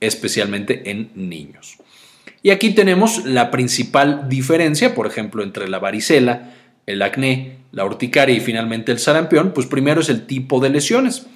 especialmente 0.00 0.90
en 0.90 1.10
niños. 1.14 1.76
Y 2.42 2.50
aquí 2.50 2.70
tenemos 2.70 3.24
la 3.24 3.50
principal 3.50 4.28
diferencia, 4.28 4.94
por 4.94 5.06
ejemplo, 5.06 5.42
entre 5.42 5.68
la 5.68 5.78
varicela, 5.78 6.54
el 6.86 7.02
acné, 7.02 7.58
la 7.72 7.84
urticaria 7.84 8.34
y 8.34 8.40
finalmente 8.40 8.90
el 8.90 8.98
sarampión, 8.98 9.52
pues 9.52 9.66
primero 9.66 10.00
es 10.00 10.08
el 10.08 10.26
tipo 10.26 10.60
de 10.60 10.70
lesiones. 10.70 11.26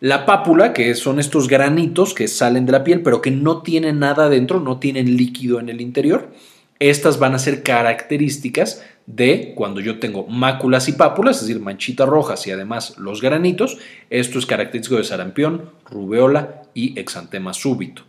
La 0.00 0.26
pápula, 0.26 0.72
que 0.72 0.94
son 0.94 1.20
estos 1.20 1.48
granitos 1.48 2.14
que 2.14 2.28
salen 2.28 2.66
de 2.66 2.72
la 2.72 2.84
piel, 2.84 3.02
pero 3.02 3.20
que 3.20 3.30
no 3.30 3.62
tienen 3.62 3.98
nada 3.98 4.28
dentro, 4.28 4.60
no 4.60 4.78
tienen 4.78 5.16
líquido 5.16 5.60
en 5.60 5.68
el 5.68 5.80
interior. 5.80 6.32
Estas 6.78 7.18
van 7.18 7.34
a 7.34 7.38
ser 7.38 7.62
características 7.62 8.82
de 9.06 9.52
cuando 9.54 9.80
yo 9.80 9.98
tengo 9.98 10.26
máculas 10.26 10.88
y 10.88 10.92
pápulas, 10.92 11.36
es 11.36 11.46
decir, 11.46 11.60
manchitas 11.60 12.08
rojas 12.08 12.46
y 12.46 12.50
además 12.50 12.96
los 12.98 13.20
granitos. 13.20 13.78
Esto 14.10 14.38
es 14.38 14.46
característico 14.46 14.96
de 14.96 15.04
sarampión, 15.04 15.70
rubeola 15.90 16.62
y 16.74 16.98
exantema 16.98 17.52
súbito, 17.52 18.02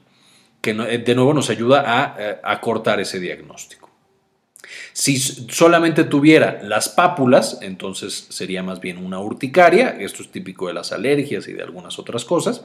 que 0.61 0.71
eh, 0.71 0.97
de 0.99 1.15
nuevo 1.15 1.33
nos 1.33 1.49
ayuda 1.49 1.83
a, 1.85 2.15
eh, 2.17 2.37
a 2.43 2.61
cortar 2.61 2.99
ese 2.99 3.19
diagnóstico. 3.19 3.89
Si 4.93 5.17
solamente 5.17 6.05
tuviera 6.05 6.61
las 6.63 6.89
pápulas, 6.89 7.59
entonces 7.61 8.27
sería 8.29 8.63
más 8.63 8.79
bien 8.79 8.97
una 8.97 9.19
urticaria, 9.19 9.89
esto 9.89 10.23
es 10.23 10.31
típico 10.31 10.67
de 10.67 10.73
las 10.73 10.91
alergias 10.91 11.47
y 11.47 11.53
de 11.53 11.63
algunas 11.63 11.99
otras 11.99 12.25
cosas. 12.25 12.63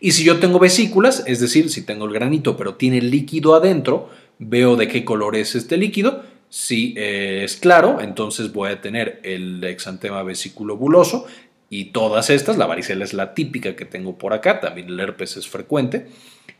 Y 0.00 0.12
si 0.12 0.24
yo 0.24 0.38
tengo 0.38 0.58
vesículas, 0.58 1.22
es 1.26 1.40
decir, 1.40 1.70
si 1.70 1.82
tengo 1.82 2.06
el 2.06 2.12
granito 2.12 2.56
pero 2.56 2.74
tiene 2.74 3.00
líquido 3.00 3.54
adentro, 3.54 4.10
veo 4.38 4.76
de 4.76 4.88
qué 4.88 5.04
color 5.04 5.36
es 5.36 5.54
este 5.54 5.76
líquido. 5.76 6.24
Si 6.50 6.94
es 6.96 7.56
claro, 7.56 8.00
entonces 8.00 8.52
voy 8.52 8.70
a 8.70 8.80
tener 8.80 9.20
el 9.22 9.62
exantema 9.64 10.22
vesiculobuloso 10.24 11.26
y 11.70 11.86
todas 11.86 12.28
estas, 12.28 12.58
la 12.58 12.66
varicela 12.66 13.04
es 13.04 13.14
la 13.14 13.32
típica 13.32 13.76
que 13.76 13.84
tengo 13.84 14.18
por 14.18 14.32
acá, 14.32 14.60
también 14.60 14.88
el 14.88 14.98
herpes 14.98 15.36
es 15.36 15.48
frecuente. 15.48 16.08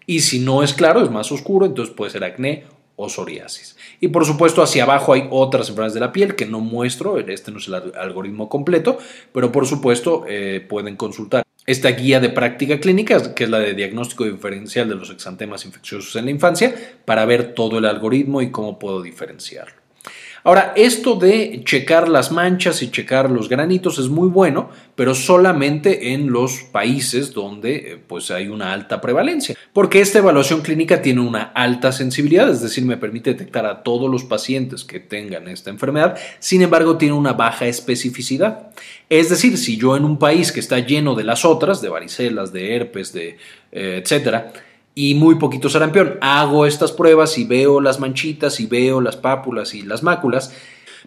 Y 0.06 0.20
si 0.20 0.38
no 0.38 0.62
es 0.62 0.73
claro, 0.73 1.02
es 1.02 1.11
más 1.11 1.32
oscuro, 1.32 1.66
entonces 1.66 1.94
puede 1.94 2.12
ser 2.12 2.23
acné 2.23 2.64
o 2.94 3.09
psoriasis. 3.09 3.76
Y 4.00 4.09
por 4.09 4.25
supuesto, 4.25 4.62
hacia 4.62 4.85
abajo 4.85 5.12
hay 5.12 5.26
otras 5.30 5.68
enfermedades 5.68 5.94
de 5.94 6.00
la 6.00 6.12
piel 6.12 6.37
que 6.37 6.47
no 6.47 6.61
muestro, 6.61 7.18
este 7.18 7.50
no 7.50 7.59
es 7.59 7.66
el 7.66 7.75
algoritmo 7.75 8.49
completo, 8.49 8.99
pero 9.32 9.50
por 9.50 9.66
supuesto 9.66 10.25
eh, 10.28 10.64
pueden 10.68 10.97
consultar 10.97 11.42
esta 11.66 11.90
guía 11.90 12.20
de 12.20 12.28
práctica 12.28 12.78
clínica, 12.78 13.35
que 13.35 13.44
es 13.44 13.50
la 13.50 13.59
de 13.59 13.75
diagnóstico 13.75 14.25
diferencial 14.25 14.88
de 14.88 14.94
los 14.94 15.11
exantemas 15.11 15.64
infecciosos 15.64 16.14
en 16.16 16.26
la 16.26 16.30
infancia, 16.30 16.75
para 17.04 17.25
ver 17.25 17.54
todo 17.54 17.78
el 17.78 17.87
algoritmo 17.87 18.42
y 18.42 18.50
cómo 18.50 18.78
puedo 18.78 19.02
diferenciarlo. 19.02 19.79
Ahora, 20.42 20.73
esto 20.75 21.16
de 21.16 21.62
checar 21.64 22.09
las 22.09 22.32
manchas 22.32 22.82
y 22.82 22.90
checar 22.90 23.30
los 23.30 23.49
granitos 23.49 23.99
es 23.99 24.09
muy 24.09 24.28
bueno, 24.28 24.70
pero 24.94 25.14
solamente 25.14 26.12
en 26.12 26.30
los 26.30 26.62
países 26.73 27.32
donde 27.32 27.76
eh, 27.76 27.99
pues 28.06 28.30
hay 28.30 28.49
una 28.49 28.73
alta 28.73 29.00
prevalencia, 29.00 29.56
porque 29.73 30.00
esta 30.00 30.18
evaluación 30.18 30.62
clínica 30.62 31.02
tiene 31.02 31.20
una 31.20 31.42
alta 31.54 31.92
sensibilidad, 31.92 32.49
es 32.49 32.62
decir, 32.62 32.85
me 32.85 32.97
permite 32.97 33.30
detectar 33.30 33.66
a 33.66 33.82
todos 33.82 34.11
los 34.11 34.25
pacientes 34.25 34.85
que 34.85 34.99
tengan 34.99 35.49
esta 35.49 35.70
enfermedad, 35.70 36.18
sin 36.38 36.62
embargo 36.62 36.97
tiene 36.97 37.14
una 37.14 37.35
baja 37.35 37.66
especificidad. 37.66 38.70
Es 39.09 39.28
decir, 39.28 39.59
si 39.59 39.76
yo 39.76 39.97
en 39.97 40.04
un 40.04 40.18
país 40.18 40.52
que 40.52 40.61
está 40.61 40.78
lleno 40.78 41.14
de 41.14 41.25
las 41.25 41.44
otras, 41.44 41.82
de 41.82 41.88
varicelas, 41.88 42.52
de 42.52 42.76
herpes, 42.76 43.12
de 43.12 43.37
eh, 43.73 44.00
etcétera, 44.02 44.52
y 45.00 45.14
muy 45.14 45.37
poquito 45.37 45.71
sarampión. 45.71 46.19
Hago 46.21 46.66
estas 46.66 46.92
pruebas 46.92 47.38
y 47.38 47.45
veo 47.45 47.80
las 47.80 48.00
manchitas 48.00 48.61
y 48.61 48.66
veo 48.66 49.00
las 49.00 49.16
pápulas 49.16 49.73
y 49.73 49.80
las 49.80 50.02
máculas. 50.02 50.52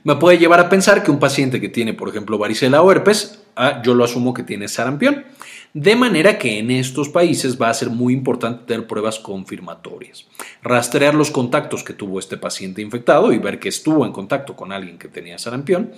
Me 0.04 0.16
puede 0.16 0.40
llevar 0.40 0.60
a 0.60 0.68
pensar 0.68 1.04
que 1.04 1.12
un 1.12 1.20
paciente 1.20 1.62
que 1.62 1.70
tiene, 1.70 1.94
por 1.94 2.10
ejemplo, 2.10 2.40
varicela 2.40 2.82
o 2.82 2.92
herpes, 2.92 3.44
ah, 3.56 3.84
yo 3.84 3.94
lo 3.94 4.04
asumo 4.04 4.34
que 4.34 4.42
tiene 4.42 4.68
sarampión. 4.68 5.26
De 5.74 5.96
manera 5.96 6.38
que 6.38 6.60
en 6.60 6.70
estos 6.70 7.10
países 7.10 7.60
va 7.60 7.70
a 7.70 7.74
ser 7.74 7.90
muy 7.90 8.14
importante 8.14 8.66
tener 8.68 8.86
pruebas 8.86 9.18
confirmatorias. 9.18 10.28
Rastrear 10.62 11.16
los 11.16 11.32
contactos 11.32 11.84
que 11.84 11.94
tuvo 11.94 12.20
este 12.20 12.38
paciente 12.38 12.82
infectado 12.82 13.34
y 13.34 13.40
ver 13.40 13.60
que 13.60 13.70
estuvo 13.70 14.06
en 14.06 14.12
contacto 14.12 14.56
con 14.56 14.72
alguien 14.72 15.00
que 15.00 15.08
tenía 15.08 15.40
sarampión 15.40 15.92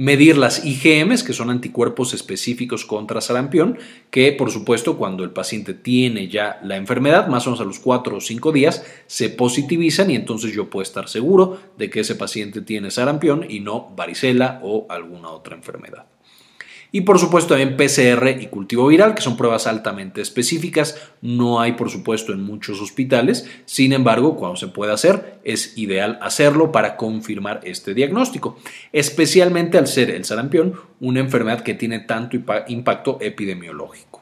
medir 0.00 0.38
las 0.38 0.64
IgMs, 0.64 1.22
que 1.22 1.34
son 1.34 1.50
anticuerpos 1.50 2.14
específicos 2.14 2.86
contra 2.86 3.20
sarampión, 3.20 3.78
que 4.10 4.32
por 4.32 4.50
supuesto 4.50 4.96
cuando 4.96 5.24
el 5.24 5.30
paciente 5.30 5.74
tiene 5.74 6.28
ya 6.28 6.58
la 6.62 6.76
enfermedad, 6.76 7.28
más 7.28 7.46
o 7.46 7.50
menos 7.50 7.60
a 7.60 7.64
los 7.64 7.80
4 7.80 8.16
o 8.16 8.20
5 8.22 8.50
días, 8.50 8.82
se 9.06 9.28
positivizan 9.28 10.10
y 10.10 10.16
entonces 10.16 10.54
yo 10.54 10.70
puedo 10.70 10.82
estar 10.82 11.06
seguro 11.10 11.60
de 11.76 11.90
que 11.90 12.00
ese 12.00 12.14
paciente 12.14 12.62
tiene 12.62 12.90
sarampión 12.90 13.44
y 13.46 13.60
no 13.60 13.90
varicela 13.94 14.60
o 14.62 14.86
alguna 14.88 15.28
otra 15.28 15.54
enfermedad. 15.54 16.06
Y 16.92 17.02
por 17.02 17.18
supuesto 17.18 17.54
también 17.54 17.76
PCR 17.76 18.40
y 18.40 18.46
cultivo 18.46 18.86
viral, 18.88 19.14
que 19.14 19.22
son 19.22 19.36
pruebas 19.36 19.66
altamente 19.66 20.20
específicas. 20.20 20.96
No 21.22 21.60
hay 21.60 21.72
por 21.72 21.90
supuesto 21.90 22.32
en 22.32 22.42
muchos 22.42 22.80
hospitales. 22.80 23.48
Sin 23.64 23.92
embargo, 23.92 24.36
cuando 24.36 24.56
se 24.56 24.68
puede 24.68 24.92
hacer, 24.92 25.38
es 25.44 25.78
ideal 25.78 26.18
hacerlo 26.20 26.72
para 26.72 26.96
confirmar 26.96 27.60
este 27.62 27.94
diagnóstico. 27.94 28.58
Especialmente 28.92 29.78
al 29.78 29.86
ser 29.86 30.10
el 30.10 30.24
sarampión 30.24 30.74
una 31.00 31.20
enfermedad 31.20 31.62
que 31.62 31.74
tiene 31.74 32.00
tanto 32.00 32.36
impacto 32.68 33.18
epidemiológico. 33.20 34.20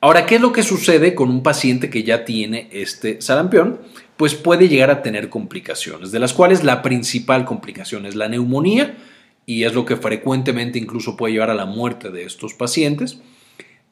Ahora, 0.00 0.26
¿qué 0.26 0.34
es 0.34 0.40
lo 0.40 0.52
que 0.52 0.64
sucede 0.64 1.14
con 1.14 1.30
un 1.30 1.44
paciente 1.44 1.88
que 1.88 2.02
ya 2.02 2.24
tiene 2.24 2.68
este 2.72 3.22
sarampión? 3.22 3.78
Pues 4.16 4.34
puede 4.34 4.68
llegar 4.68 4.90
a 4.90 5.00
tener 5.00 5.28
complicaciones, 5.28 6.10
de 6.10 6.18
las 6.18 6.32
cuales 6.32 6.64
la 6.64 6.82
principal 6.82 7.44
complicación 7.44 8.04
es 8.06 8.16
la 8.16 8.28
neumonía, 8.28 8.96
y 9.46 9.64
es 9.64 9.74
lo 9.74 9.84
que 9.84 9.96
frecuentemente 9.96 10.78
incluso 10.78 11.16
puede 11.16 11.34
llevar 11.34 11.50
a 11.50 11.54
la 11.54 11.66
muerte 11.66 12.10
de 12.10 12.24
estos 12.24 12.54
pacientes. 12.54 13.20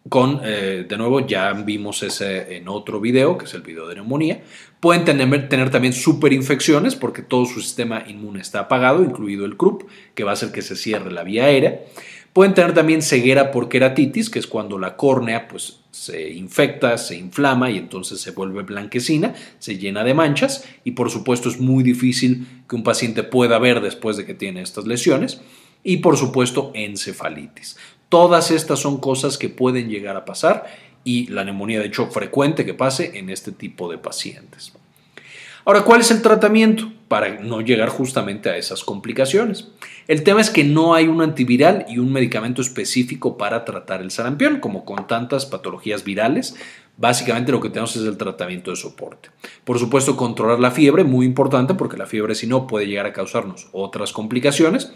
Con, 0.09 0.40
eh, 0.42 0.87
de 0.88 0.97
nuevo, 0.97 1.26
ya 1.26 1.52
vimos 1.52 2.02
ese 2.02 2.57
en 2.57 2.69
otro 2.69 3.00
video, 3.00 3.37
que 3.37 3.45
es 3.45 3.52
el 3.52 3.61
video 3.61 3.87
de 3.87 3.97
neumonía. 3.97 4.42
Pueden 4.80 5.04
tener, 5.04 5.49
tener 5.49 5.71
también 5.71 5.92
superinfecciones 5.92 6.97
porque 6.97 7.21
todo 7.21 7.45
su 7.45 7.61
sistema 7.61 8.04
inmune 8.09 8.40
está 8.40 8.61
apagado, 8.61 9.04
incluido 9.04 9.45
el 9.45 9.59
CRUP, 9.59 9.83
que 10.14 10.25
va 10.25 10.30
a 10.30 10.35
hacer 10.35 10.52
que 10.52 10.62
se 10.62 10.75
cierre 10.75 11.12
la 11.12 11.23
vía 11.23 11.45
aérea. 11.45 11.80
Pueden 12.32 12.54
tener 12.54 12.75
también 12.75 13.02
ceguera 13.02 13.50
por 13.50 13.68
queratitis, 13.68 14.30
que 14.30 14.38
es 14.38 14.46
cuando 14.46 14.78
la 14.78 14.96
córnea 14.96 15.49
pues, 15.49 15.80
se 15.90 16.30
infecta, 16.30 16.96
se 16.96 17.16
inflama 17.16 17.70
y 17.70 17.78
entonces 17.78 18.20
se 18.20 18.30
vuelve 18.30 18.62
blanquecina, 18.62 19.34
se 19.58 19.78
llena 19.78 20.04
de 20.04 20.14
manchas 20.14 20.64
y 20.84 20.92
por 20.92 21.10
supuesto 21.10 21.49
es 21.49 21.58
muy 21.58 21.82
difícil 21.82 22.46
que 22.68 22.76
un 22.76 22.84
paciente 22.84 23.25
pueda 23.25 23.58
ver 23.58 23.80
después 23.80 24.16
de 24.16 24.26
que 24.26 24.34
tiene 24.34 24.62
estas 24.62 24.87
lesiones. 24.87 25.40
Y 25.82 25.99
por 25.99 26.16
supuesto 26.18 26.72
encefalitis. 26.75 27.76
Todas 28.10 28.50
estas 28.50 28.78
son 28.78 29.00
cosas 29.00 29.38
que 29.38 29.49
pueden 29.49 29.88
llegar 29.88 30.16
a 30.16 30.25
pasar 30.25 30.66
y 31.04 31.26
la 31.28 31.42
neumonía 31.42 31.80
de 31.80 31.87
hecho 31.87 32.08
frecuente 32.08 32.66
que 32.66 32.75
pase 32.75 33.18
en 33.18 33.30
este 33.30 33.50
tipo 33.50 33.90
de 33.90 33.96
pacientes. 33.99 34.72
Ahora, 35.64 35.82
¿cuál 35.82 36.02
es 36.02 36.10
el 36.10 36.20
tratamiento 36.22 36.92
para 37.11 37.40
no 37.40 37.61
llegar 37.61 37.88
justamente 37.88 38.50
a 38.50 38.57
esas 38.57 38.85
complicaciones? 38.85 39.67
El 40.07 40.23
tema 40.23 40.40
es 40.40 40.49
que 40.49 40.62
no 40.62 40.95
hay 40.95 41.09
un 41.09 41.23
antiviral 41.23 41.85
y 41.88 41.99
un 41.99 42.12
medicamento 42.12 42.62
específico 42.62 43.37
para 43.37 43.64
tratar 43.64 44.00
el 44.00 44.12
sarampión, 44.12 44.61
como 44.61 44.85
con 44.85 45.09
tantas 45.09 45.45
patologías 45.45 46.05
virales. 46.05 46.55
Básicamente 46.97 47.50
lo 47.50 47.61
que 47.61 47.69
tenemos 47.69 47.97
es 47.97 48.05
el 48.05 48.17
tratamiento 48.17 48.71
de 48.71 48.76
soporte. 48.76 49.31
Por 49.64 49.81
supuesto, 49.81 50.17
controlar 50.17 50.61
la 50.61 50.71
fiebre, 50.71 51.02
muy 51.02 51.26
importante, 51.26 51.75
porque 51.75 51.97
la 51.97 52.07
fiebre 52.07 52.37
si 52.37 52.47
no 52.47 52.69
puede 52.69 52.87
llegar 52.87 53.07
a 53.07 53.12
causarnos 53.12 53.67
otras 53.73 54.12
complicaciones. 54.12 54.93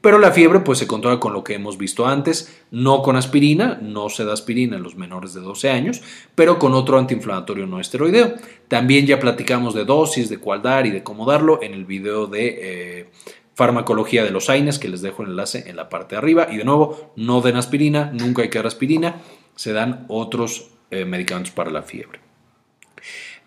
Pero 0.00 0.18
la 0.18 0.30
fiebre 0.30 0.60
pues 0.60 0.78
se 0.78 0.86
controla 0.86 1.18
con 1.18 1.32
lo 1.32 1.42
que 1.42 1.54
hemos 1.54 1.76
visto 1.76 2.06
antes, 2.06 2.62
no 2.70 3.02
con 3.02 3.16
aspirina, 3.16 3.78
no 3.82 4.08
se 4.08 4.24
da 4.24 4.32
aspirina 4.32 4.76
en 4.76 4.84
los 4.84 4.96
menores 4.96 5.34
de 5.34 5.40
12 5.40 5.70
años, 5.70 6.02
pero 6.36 6.58
con 6.58 6.72
otro 6.74 6.98
antiinflamatorio 6.98 7.66
no 7.66 7.80
esteroideo. 7.80 8.34
También 8.68 9.06
ya 9.06 9.18
platicamos 9.18 9.74
de 9.74 9.84
dosis, 9.84 10.28
de 10.28 10.38
cuál 10.38 10.62
dar 10.62 10.86
y 10.86 10.90
de 10.90 11.02
cómo 11.02 11.26
darlo 11.26 11.60
en 11.62 11.74
el 11.74 11.84
video 11.84 12.26
de 12.26 12.58
eh, 12.60 13.10
farmacología 13.54 14.22
de 14.22 14.30
los 14.30 14.48
AINES, 14.48 14.78
que 14.78 14.88
les 14.88 15.02
dejo 15.02 15.24
el 15.24 15.30
enlace 15.30 15.64
en 15.66 15.74
la 15.74 15.88
parte 15.88 16.14
de 16.14 16.18
arriba. 16.20 16.46
Y 16.48 16.58
de 16.58 16.64
nuevo, 16.64 17.12
no 17.16 17.40
den 17.40 17.56
aspirina, 17.56 18.12
nunca 18.14 18.42
hay 18.42 18.50
que 18.50 18.58
dar 18.58 18.68
aspirina, 18.68 19.16
se 19.56 19.72
dan 19.72 20.04
otros 20.06 20.68
eh, 20.92 21.04
medicamentos 21.04 21.52
para 21.52 21.72
la 21.72 21.82
fiebre. 21.82 22.20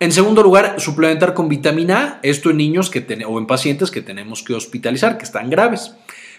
En 0.02 0.12
segundo 0.12 0.44
lugar, 0.44 0.82
suplementar 0.82 1.34
con 1.34 1.48
vitamina 1.48 2.04
A, 2.04 2.20
esto 2.24 2.50
en 2.50 2.58
niños 2.58 2.90
que 2.90 3.06
o 3.26 3.38
en 3.38 3.48
pacientes 3.48 3.90
que 3.90 4.02
tenemos 4.02 4.44
que 4.44 4.54
hospitalizar, 4.54 5.18
que 5.18 5.24
están 5.24 5.50
graves. 5.50 5.96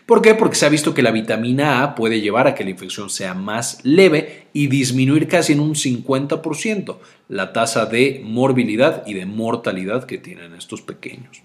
¿Por 0.06 0.20
qué? 0.20 0.34
Porque 0.34 0.56
se 0.56 0.66
ha 0.66 0.68
visto 0.68 0.94
que 0.94 1.02
la 1.02 1.12
vitamina 1.12 1.82
A 1.82 1.94
puede 1.94 2.20
llevar 2.20 2.46
a 2.46 2.54
que 2.54 2.64
la 2.64 2.70
infección 2.70 3.08
sea 3.08 3.34
más 3.34 3.78
leve 3.84 4.48
y 4.52 4.66
disminuir 4.66 5.28
casi 5.28 5.52
en 5.52 5.60
un 5.60 5.74
50% 5.74 6.96
la 7.28 7.52
tasa 7.52 7.86
de 7.86 8.20
morbilidad 8.24 9.04
y 9.06 9.14
de 9.14 9.26
mortalidad 9.26 10.04
que 10.04 10.18
tienen 10.18 10.54
estos 10.54 10.82
pequeños. 10.82 11.42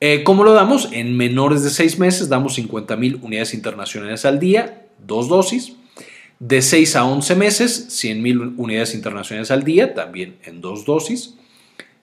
Eh, 0.00 0.22
¿Cómo 0.24 0.44
lo 0.44 0.52
damos? 0.52 0.88
En 0.92 1.16
menores 1.16 1.62
de 1.62 1.70
6 1.70 1.98
meses 1.98 2.28
damos 2.28 2.58
50.000 2.58 3.18
unidades 3.20 3.52
internacionales 3.52 4.24
al 4.24 4.38
día, 4.38 4.86
dos 5.06 5.28
dosis. 5.28 5.74
De 6.38 6.62
6 6.62 6.96
a 6.96 7.04
11 7.04 7.36
meses, 7.36 7.88
100.000 8.02 8.54
unidades 8.56 8.94
internacionales 8.94 9.50
al 9.50 9.62
día, 9.62 9.92
también 9.92 10.38
en 10.44 10.62
dos 10.62 10.86
dosis. 10.86 11.34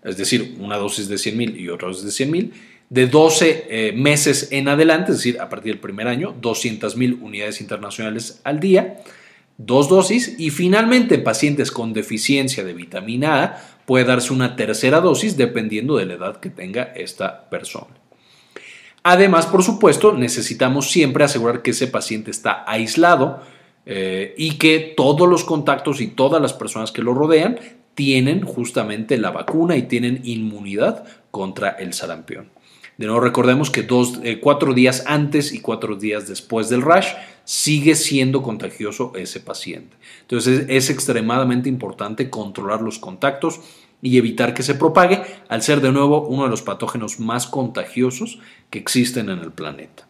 Es 0.03 0.15
decir, 0.17 0.57
una 0.59 0.77
dosis 0.77 1.07
de 1.07 1.15
100.000 1.15 1.59
y 1.59 1.69
otra 1.69 1.87
dosis 1.87 2.03
de 2.03 2.25
100.000 2.25 2.51
de 2.89 3.07
12 3.07 3.65
eh, 3.69 3.93
meses 3.93 4.49
en 4.51 4.69
adelante, 4.69 5.11
es 5.11 5.17
decir, 5.17 5.41
a 5.41 5.49
partir 5.49 5.73
del 5.73 5.81
primer 5.81 6.07
año, 6.07 6.35
200.000 6.41 7.21
unidades 7.21 7.59
internacionales 7.59 8.39
al 8.43 8.59
día, 8.59 8.97
dos 9.57 9.89
dosis 9.89 10.35
y 10.37 10.51
finalmente 10.51 11.17
pacientes 11.17 11.71
con 11.71 11.93
deficiencia 11.93 12.63
de 12.63 12.73
vitamina 12.73 13.43
A 13.43 13.57
puede 13.85 14.05
darse 14.05 14.31
una 14.31 14.55
tercera 14.55 15.01
dosis 15.01 15.35
dependiendo 15.35 15.97
de 15.97 16.05
la 16.05 16.13
edad 16.13 16.37
que 16.37 16.49
tenga 16.49 16.83
esta 16.83 17.49
persona. 17.49 17.95
Además, 19.03 19.45
por 19.45 19.63
supuesto, 19.63 20.13
necesitamos 20.13 20.91
siempre 20.91 21.23
asegurar 21.23 21.61
que 21.61 21.71
ese 21.71 21.87
paciente 21.87 22.29
está 22.29 22.63
aislado 22.67 23.41
eh, 23.85 24.35
y 24.37 24.57
que 24.57 24.93
todos 24.95 25.29
los 25.29 25.45
contactos 25.45 26.01
y 26.01 26.07
todas 26.07 26.41
las 26.41 26.53
personas 26.53 26.91
que 26.91 27.01
lo 27.01 27.13
rodean 27.13 27.57
tienen 27.95 28.41
justamente 28.41 29.17
la 29.17 29.31
vacuna 29.31 29.77
y 29.77 29.83
tienen 29.83 30.19
inmunidad 30.23 31.05
contra 31.31 31.69
el 31.69 31.93
sarampión. 31.93 32.49
De 32.97 33.05
nuevo, 33.05 33.21
recordemos 33.21 33.69
que 33.69 33.83
dos, 33.83 34.19
eh, 34.23 34.39
cuatro 34.39 34.73
días 34.73 35.03
antes 35.05 35.53
y 35.53 35.59
cuatro 35.61 35.95
días 35.95 36.27
después 36.27 36.67
del 36.69 36.81
rash 36.81 37.09
sigue 37.43 37.95
siendo 37.95 38.41
contagioso 38.41 39.13
ese 39.15 39.39
paciente. 39.39 39.95
Entonces 40.21 40.65
es, 40.67 40.89
extremadamente 40.89 41.69
importante 41.69 42.29
controlar 42.29 42.81
los 42.81 42.97
contactos 42.97 43.61
y 44.01 44.17
evitar 44.17 44.53
que 44.53 44.63
se 44.63 44.75
propague 44.75 45.21
al 45.47 45.61
ser 45.61 45.79
de 45.81 45.91
nuevo 45.91 46.27
uno 46.27 46.43
de 46.43 46.49
los 46.49 46.63
patógenos 46.63 47.19
más 47.19 47.45
contagiosos 47.45 48.39
que 48.69 48.79
existen 48.79 49.29
en 49.29 49.39
el 49.39 49.51
planeta. 49.51 50.07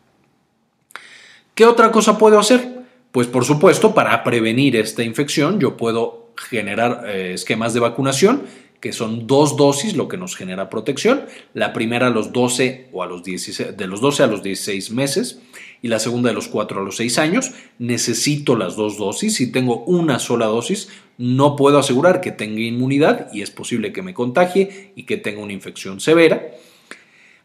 ¿Qué 1.55 1.65
otra 1.65 1.91
cosa 1.91 2.17
puedo 2.17 2.39
hacer? 2.39 2.85
Pues 3.11 3.27
por 3.27 3.43
supuesto, 3.43 3.93
para 3.93 4.23
prevenir 4.23 4.77
esta 4.77 5.03
infección 5.03 5.59
yo 5.59 5.75
puedo 5.75 6.31
generar 6.37 7.03
eh, 7.07 7.33
esquemas 7.33 7.73
de 7.73 7.81
vacunación 7.81 8.43
que 8.79 8.93
son 8.93 9.27
dos 9.27 9.57
dosis 9.57 9.95
lo 9.95 10.07
que 10.07 10.17
nos 10.17 10.35
genera 10.35 10.69
protección. 10.69 11.25
La 11.53 11.73
primera 11.73 12.07
a 12.07 12.11
los 12.11 12.31
12 12.31 12.89
o 12.93 13.03
a 13.03 13.07
los 13.07 13.23
16, 13.23 13.75
de 13.75 13.87
los 13.87 14.01
12 14.01 14.23
a 14.23 14.27
los 14.27 14.43
16 14.43 14.91
meses 14.91 15.39
y 15.81 15.87
la 15.87 15.99
segunda 15.99 16.29
de 16.29 16.35
los 16.35 16.47
4 16.47 16.81
a 16.81 16.83
los 16.83 16.97
6 16.97 17.17
años. 17.17 17.51
Necesito 17.79 18.55
las 18.55 18.75
dos 18.75 18.97
dosis. 18.97 19.35
Si 19.35 19.51
tengo 19.51 19.83
una 19.85 20.19
sola 20.19 20.45
dosis, 20.45 20.89
no 21.17 21.55
puedo 21.55 21.79
asegurar 21.79 22.21
que 22.21 22.31
tenga 22.31 22.61
inmunidad 22.61 23.31
y 23.33 23.41
es 23.41 23.51
posible 23.51 23.93
que 23.93 24.03
me 24.03 24.13
contagie 24.13 24.91
y 24.95 25.03
que 25.03 25.17
tenga 25.17 25.41
una 25.41 25.53
infección 25.53 25.99
severa. 25.99 26.51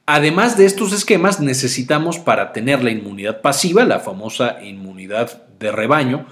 Además 0.04 0.58
de 0.58 0.66
estos 0.66 0.92
esquemas, 0.92 1.40
necesitamos 1.40 2.18
para 2.18 2.52
tener 2.52 2.82
la 2.82 2.90
inmunidad 2.90 3.40
pasiva, 3.40 3.84
la 3.84 4.00
famosa 4.00 4.58
inmunidad 4.62 5.46
de 5.60 5.70
rebaño, 5.70 6.26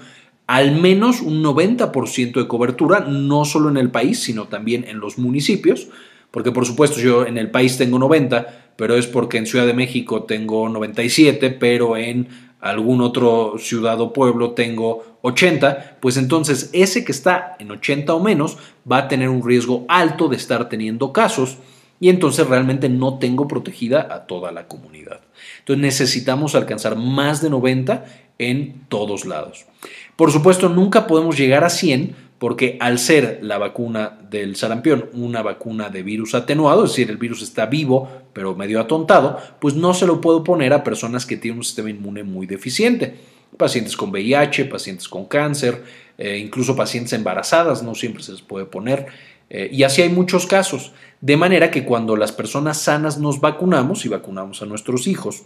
al 0.47 0.75
menos 0.75 1.21
un 1.21 1.43
90% 1.43 2.33
de 2.33 2.47
cobertura, 2.47 3.01
no 3.01 3.45
solo 3.45 3.69
en 3.69 3.77
el 3.77 3.91
país, 3.91 4.19
sino 4.19 4.47
también 4.47 4.85
en 4.87 4.99
los 4.99 5.17
municipios, 5.17 5.87
porque 6.31 6.51
por 6.51 6.65
supuesto 6.65 6.99
yo 6.99 7.25
en 7.25 7.37
el 7.37 7.51
país 7.51 7.77
tengo 7.77 7.99
90, 7.99 8.73
pero 8.75 8.95
es 8.95 9.07
porque 9.07 9.37
en 9.37 9.45
Ciudad 9.45 9.65
de 9.65 9.73
México 9.73 10.23
tengo 10.23 10.67
97, 10.69 11.51
pero 11.51 11.97
en 11.97 12.27
algún 12.61 13.01
otro 13.01 13.55
ciudad 13.57 13.99
o 13.99 14.13
pueblo 14.13 14.51
tengo 14.51 15.17
80, 15.23 15.97
pues 15.99 16.17
entonces 16.17 16.69
ese 16.73 17.03
que 17.03 17.11
está 17.11 17.55
en 17.59 17.71
80 17.71 18.13
o 18.13 18.19
menos 18.21 18.57
va 18.89 18.99
a 18.99 19.07
tener 19.07 19.29
un 19.29 19.45
riesgo 19.45 19.85
alto 19.87 20.27
de 20.27 20.37
estar 20.37 20.69
teniendo 20.69 21.11
casos 21.11 21.57
y 22.01 22.09
entonces 22.09 22.47
realmente 22.47 22.89
no 22.89 23.19
tengo 23.19 23.47
protegida 23.47 24.07
a 24.11 24.25
toda 24.25 24.51
la 24.51 24.67
comunidad. 24.67 25.21
Entonces 25.59 25.81
necesitamos 25.81 26.55
alcanzar 26.55 26.97
más 26.97 27.41
de 27.41 27.51
90 27.51 28.05
en 28.39 28.81
todos 28.89 29.23
lados. 29.25 29.67
Por 30.15 30.31
supuesto, 30.31 30.67
nunca 30.67 31.05
podemos 31.07 31.37
llegar 31.37 31.63
a 31.63 31.69
100 31.69 32.31
porque 32.39 32.75
al 32.79 32.97
ser 32.97 33.37
la 33.43 33.59
vacuna 33.59 34.17
del 34.31 34.55
sarampión 34.55 35.09
una 35.13 35.43
vacuna 35.43 35.89
de 35.89 36.01
virus 36.01 36.33
atenuado, 36.33 36.85
es 36.85 36.91
decir, 36.91 37.11
el 37.11 37.17
virus 37.17 37.43
está 37.43 37.67
vivo 37.67 38.09
pero 38.33 38.55
medio 38.55 38.81
atontado, 38.81 39.37
pues 39.59 39.75
no 39.75 39.93
se 39.93 40.07
lo 40.07 40.21
puedo 40.21 40.43
poner 40.43 40.73
a 40.73 40.83
personas 40.83 41.27
que 41.27 41.37
tienen 41.37 41.59
un 41.59 41.63
sistema 41.63 41.91
inmune 41.91 42.23
muy 42.23 42.47
deficiente. 42.47 43.13
Pacientes 43.57 43.95
con 43.95 44.09
VIH, 44.09 44.65
pacientes 44.65 45.07
con 45.07 45.25
cáncer, 45.25 45.83
eh, 46.17 46.37
incluso 46.37 46.75
pacientes 46.75 47.13
embarazadas, 47.13 47.83
no 47.83 47.93
siempre 47.93 48.23
se 48.23 48.31
les 48.31 48.41
puede 48.41 48.65
poner. 48.65 49.07
Eh, 49.53 49.69
y 49.69 49.83
así 49.83 50.01
hay 50.01 50.09
muchos 50.09 50.47
casos. 50.47 50.93
De 51.19 51.35
manera 51.35 51.69
que 51.69 51.83
cuando 51.83 52.15
las 52.15 52.31
personas 52.31 52.81
sanas 52.81 53.17
nos 53.17 53.41
vacunamos 53.41 54.05
y 54.05 54.09
vacunamos 54.09 54.61
a 54.61 54.65
nuestros 54.65 55.07
hijos, 55.07 55.43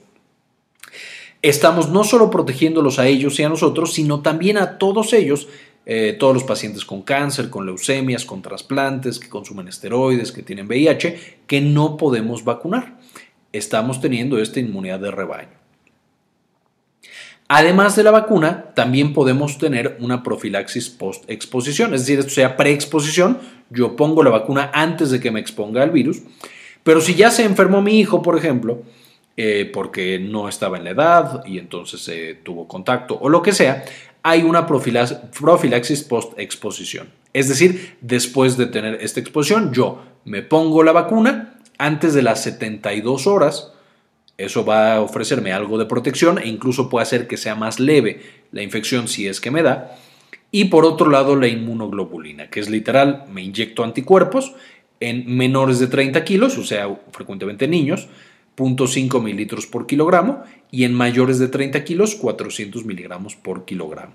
estamos 1.42 1.90
no 1.90 2.04
solo 2.04 2.30
protegiéndolos 2.30 3.00
a 3.00 3.08
ellos 3.08 3.40
y 3.40 3.44
a 3.44 3.50
nosotros, 3.50 3.94
sino 3.94 4.22
también 4.22 4.58
a 4.58 4.78
todos 4.78 5.12
ellos, 5.12 5.48
eh, 5.88 6.16
todos 6.20 6.36
los 6.36 6.44
pacientes 6.44 6.86
con 6.86 7.02
cáncer, 7.02 7.50
con 7.50 7.66
leucemias, 7.66 8.26
con 8.26 8.44
trasplantes, 8.44 9.18
que 9.18 9.28
consumen 9.28 9.68
esteroides, 9.68 10.32
que 10.32 10.44
tienen 10.44 10.68
VIH, 10.68 11.40
que 11.48 11.62
no 11.62 11.98
podemos 11.98 12.44
vacunar. 12.44 13.00
Estamos 13.54 14.02
teniendo 14.02 14.38
esta 14.38 14.60
inmunidad 14.60 15.00
de 15.00 15.10
rebaño. 15.10 15.65
Además 17.48 17.96
de 17.96 18.04
la 18.04 18.12
vacuna, 18.12 18.72
también 18.74 19.14
podemos 19.14 19.58
tener 19.60 19.98
una 20.00 20.24
profilaxis 20.24 20.90
post-exposición, 20.90 21.94
es 21.94 22.02
decir, 22.02 22.20
esto 22.20 22.32
sea 22.32 22.58
preexposición, 22.58 23.38
yo 23.70 23.96
pongo 23.96 24.24
la 24.24 24.32
vacuna 24.32 24.72
antes 24.74 25.12
de 25.12 25.20
que 25.20 25.30
me 25.30 25.40
exponga 25.40 25.84
al 25.84 25.92
virus, 25.92 26.22
pero 26.84 27.02
si 27.02 27.14
ya 27.14 27.30
se 27.30 27.44
enfermó 27.44 27.82
mi 27.82 28.00
hijo, 28.00 28.22
por 28.24 28.38
ejemplo, 28.38 28.82
eh, 29.38 29.70
porque 29.72 30.18
no 30.18 30.48
estaba 30.50 30.78
en 30.78 30.86
la 30.86 30.92
edad 30.92 31.46
y 31.46 31.60
entonces 31.60 32.08
eh, 32.08 32.40
tuvo 32.42 32.68
contacto 32.68 33.18
o 33.20 33.30
lo 33.30 33.42
que 33.42 33.52
sea, 33.52 33.84
hay 34.24 34.42
una 34.42 34.66
profilaxis 34.66 36.04
post-exposición. 36.04 37.10
Es 37.32 37.48
decir, 37.48 37.98
después 38.02 38.58
de 38.58 38.66
tener 38.66 38.96
esta 39.02 39.20
exposición, 39.20 39.72
yo 39.72 40.02
me 40.24 40.42
pongo 40.42 40.84
la 40.84 40.94
vacuna 40.94 41.60
antes 41.78 42.16
de 42.16 42.24
las 42.24 42.42
72 42.42 43.28
horas. 43.28 43.74
Eso 44.38 44.66
va 44.66 44.96
a 44.96 45.02
ofrecerme 45.02 45.54
algo 45.54 45.78
de 45.78 45.86
protección 45.86 46.40
e 46.40 46.48
incluso 46.48 46.90
puede 46.90 47.04
hacer 47.04 47.28
que 47.28 47.38
sea 47.38 47.56
más 47.56 47.80
leve 47.80 48.22
la 48.52 48.64
infección 48.64 49.08
si 49.08 49.28
es 49.28 49.40
que 49.40 49.52
me 49.52 49.64
da. 49.64 49.98
Y 50.52 50.66
por 50.66 50.86
otro 50.86 51.10
lado, 51.10 51.36
la 51.36 51.48
inmunoglobulina, 51.48 52.50
que 52.50 52.60
es 52.60 52.70
literal, 52.70 53.26
me 53.32 53.44
inyecto 53.44 53.84
anticuerpos 53.84 54.54
en 55.00 55.36
menores 55.36 55.80
de 55.80 55.88
30 55.88 56.24
kilos, 56.24 56.58
o 56.58 56.64
sea, 56.64 56.88
frecuentemente 57.12 57.68
niños, 57.68 58.08
0.5 58.58 59.22
mililitros 59.22 59.68
por 59.68 59.86
kilogramo 59.86 60.44
y 60.72 60.86
en 60.86 60.94
mayores 60.94 61.40
de 61.40 61.48
30 61.48 61.84
kilos 61.84 62.16
400 62.16 62.86
miligramos 62.86 63.36
por 63.36 63.66
kilogramo. 63.66 64.14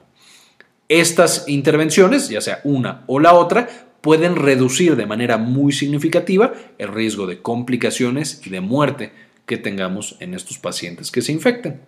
Estas 0.88 1.48
intervenciones, 1.48 2.28
ya 2.28 2.40
sea 2.40 2.60
una 2.64 3.04
o 3.06 3.20
la 3.20 3.34
otra, 3.34 3.68
pueden 4.00 4.36
reducir 4.36 4.96
de 4.96 5.06
manera 5.06 5.36
muy 5.36 5.72
significativa 5.72 6.54
el 6.78 6.88
riesgo 6.88 7.26
de 7.26 7.42
complicaciones 7.42 8.40
y 8.44 8.50
de 8.50 8.60
muerte 8.60 9.12
que 9.50 9.56
tengamos 9.56 10.14
en 10.20 10.34
estos 10.34 10.58
pacientes 10.58 11.10
que 11.10 11.22
se 11.22 11.32
infecten. 11.32 11.80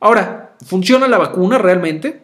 Ahora, 0.00 0.56
¿funciona 0.66 1.06
la 1.06 1.18
vacuna 1.18 1.56
realmente? 1.56 2.20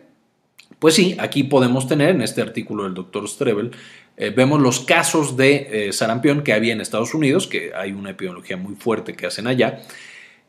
Pues 0.81 0.97
sí, 0.97 1.17
aquí 1.21 1.45
podemos 1.45 1.87
tener 1.87 2.09
en 2.09 2.21
este 2.21 2.43
artículo 2.43 2.83
del 2.83 2.95
doctor 2.95 3.29
Strebel 3.29 3.71
eh, 4.17 4.31
vemos 4.31 4.61
los 4.61 4.81
casos 4.81 5.37
de 5.37 5.69
eh, 5.89 5.93
sarampión 5.93 6.43
que 6.43 6.53
había 6.53 6.73
en 6.73 6.81
Estados 6.81 7.15
Unidos, 7.15 7.47
que 7.47 7.73
hay 7.73 7.93
una 7.93 8.11
epidemiología 8.11 8.57
muy 8.57 8.75
fuerte 8.75 9.15
que 9.15 9.27
hacen 9.27 9.47
allá, 9.47 9.83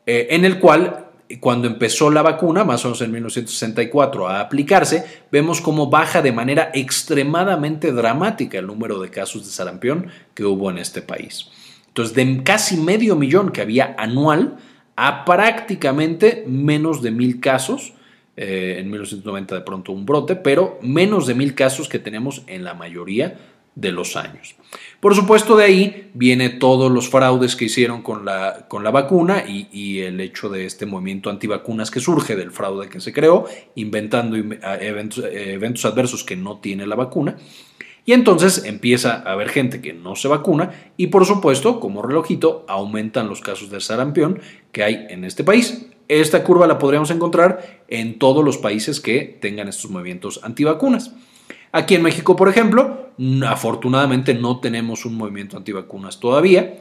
eh, 0.04 0.26
en 0.30 0.44
el 0.44 0.58
cual 0.58 1.06
cuando 1.38 1.68
empezó 1.68 2.10
la 2.10 2.22
vacuna, 2.22 2.64
más 2.64 2.84
o 2.84 2.88
menos 2.88 3.02
en 3.02 3.12
1964, 3.12 4.28
a 4.28 4.40
aplicarse, 4.40 5.22
vemos 5.30 5.60
cómo 5.60 5.88
baja 5.88 6.22
de 6.22 6.32
manera 6.32 6.72
extremadamente 6.74 7.92
dramática 7.92 8.58
el 8.58 8.66
número 8.66 9.00
de 9.00 9.10
casos 9.10 9.46
de 9.46 9.52
sarampión 9.52 10.08
que 10.34 10.44
hubo 10.44 10.68
en 10.68 10.78
este 10.78 11.02
país. 11.02 11.48
Entonces, 11.92 12.14
de 12.14 12.42
casi 12.42 12.78
medio 12.78 13.16
millón 13.16 13.52
que 13.52 13.60
había 13.60 13.94
anual 13.98 14.56
a 14.96 15.26
prácticamente 15.26 16.42
menos 16.46 17.02
de 17.02 17.10
mil 17.10 17.38
casos, 17.38 17.92
en 18.34 18.90
1990 18.90 19.56
de 19.56 19.60
pronto 19.60 19.92
un 19.92 20.06
brote, 20.06 20.36
pero 20.36 20.78
menos 20.80 21.26
de 21.26 21.34
mil 21.34 21.54
casos 21.54 21.90
que 21.90 21.98
tenemos 21.98 22.44
en 22.46 22.64
la 22.64 22.72
mayoría 22.72 23.38
de 23.74 23.92
los 23.92 24.16
años. 24.16 24.54
Por 25.00 25.14
supuesto, 25.14 25.56
de 25.56 25.64
ahí 25.64 26.10
viene 26.14 26.50
todos 26.50 26.90
los 26.90 27.08
fraudes 27.08 27.56
que 27.56 27.66
hicieron 27.66 28.02
con 28.02 28.24
la, 28.24 28.66
con 28.68 28.84
la 28.84 28.90
vacuna 28.90 29.44
y, 29.46 30.00
el 30.00 30.20
hecho 30.20 30.48
de 30.48 30.66
este 30.66 30.86
movimiento 30.86 31.30
antivacunas 31.30 31.90
que 31.90 32.00
surge 32.00 32.36
del 32.36 32.52
fraude 32.52 32.88
que 32.88 33.00
se 33.00 33.12
creó, 33.12 33.46
inventando 33.74 34.36
eventos, 34.36 35.24
eventos 35.30 35.84
adversos 35.84 36.24
que 36.24 36.36
no 36.36 36.58
tiene 36.58 36.86
la 36.86 36.96
vacuna. 36.96 37.36
Y 38.04 38.12
entonces 38.12 38.64
empieza 38.64 39.14
a 39.14 39.32
haber 39.32 39.48
gente 39.48 39.80
que 39.80 39.92
no 39.92 40.16
se 40.16 40.28
vacuna 40.28 40.72
y 40.96 41.08
por 41.08 41.24
supuesto, 41.24 41.78
como 41.78 42.02
relojito, 42.02 42.64
aumentan 42.68 43.28
los 43.28 43.40
casos 43.40 43.70
de 43.70 43.80
sarampión 43.80 44.40
que 44.72 44.82
hay 44.82 45.06
en 45.08 45.24
este 45.24 45.44
país. 45.44 45.86
Esta 46.08 46.42
curva 46.42 46.66
la 46.66 46.78
podríamos 46.78 47.10
encontrar 47.10 47.84
en 47.88 48.18
todos 48.18 48.44
los 48.44 48.58
países 48.58 49.00
que 49.00 49.38
tengan 49.40 49.68
estos 49.68 49.90
movimientos 49.90 50.40
antivacunas. 50.42 51.12
Aquí 51.70 51.94
en 51.94 52.02
México, 52.02 52.36
por 52.36 52.48
ejemplo, 52.48 53.10
afortunadamente 53.46 54.34
no 54.34 54.60
tenemos 54.60 55.06
un 55.06 55.14
movimiento 55.14 55.56
antivacunas 55.56 56.18
todavía. 56.18 56.78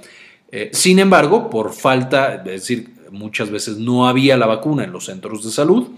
Eh, 0.51 0.71
sin 0.73 0.99
embargo, 0.99 1.49
por 1.49 1.71
falta, 1.71 2.35
es 2.35 2.43
decir, 2.43 2.89
muchas 3.11 3.51
veces 3.51 3.77
no 3.77 4.07
había 4.07 4.37
la 4.37 4.47
vacuna 4.47 4.83
en 4.83 4.91
los 4.91 5.05
centros 5.05 5.43
de 5.45 5.51
salud 5.51 5.89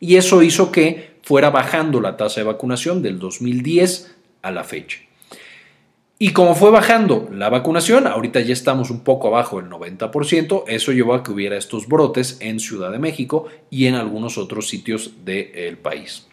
y 0.00 0.16
eso 0.16 0.42
hizo 0.42 0.72
que 0.72 1.12
fuera 1.22 1.50
bajando 1.50 2.00
la 2.00 2.16
tasa 2.16 2.40
de 2.40 2.46
vacunación 2.46 3.02
del 3.02 3.18
2010 3.18 4.16
a 4.42 4.50
la 4.50 4.64
fecha. 4.64 4.98
Y 6.18 6.32
como 6.32 6.54
fue 6.54 6.70
bajando 6.70 7.28
la 7.32 7.48
vacunación, 7.48 8.06
ahorita 8.06 8.38
ya 8.40 8.52
estamos 8.52 8.90
un 8.90 9.00
poco 9.00 9.26
abajo 9.26 9.60
del 9.60 9.68
90%, 9.68 10.64
eso 10.68 10.92
llevó 10.92 11.14
a 11.14 11.24
que 11.24 11.32
hubiera 11.32 11.56
estos 11.56 11.88
brotes 11.88 12.36
en 12.38 12.60
Ciudad 12.60 12.92
de 12.92 13.00
México 13.00 13.48
y 13.70 13.86
en 13.86 13.96
algunos 13.96 14.38
otros 14.38 14.68
sitios 14.68 15.24
del 15.24 15.78
país. 15.78 16.28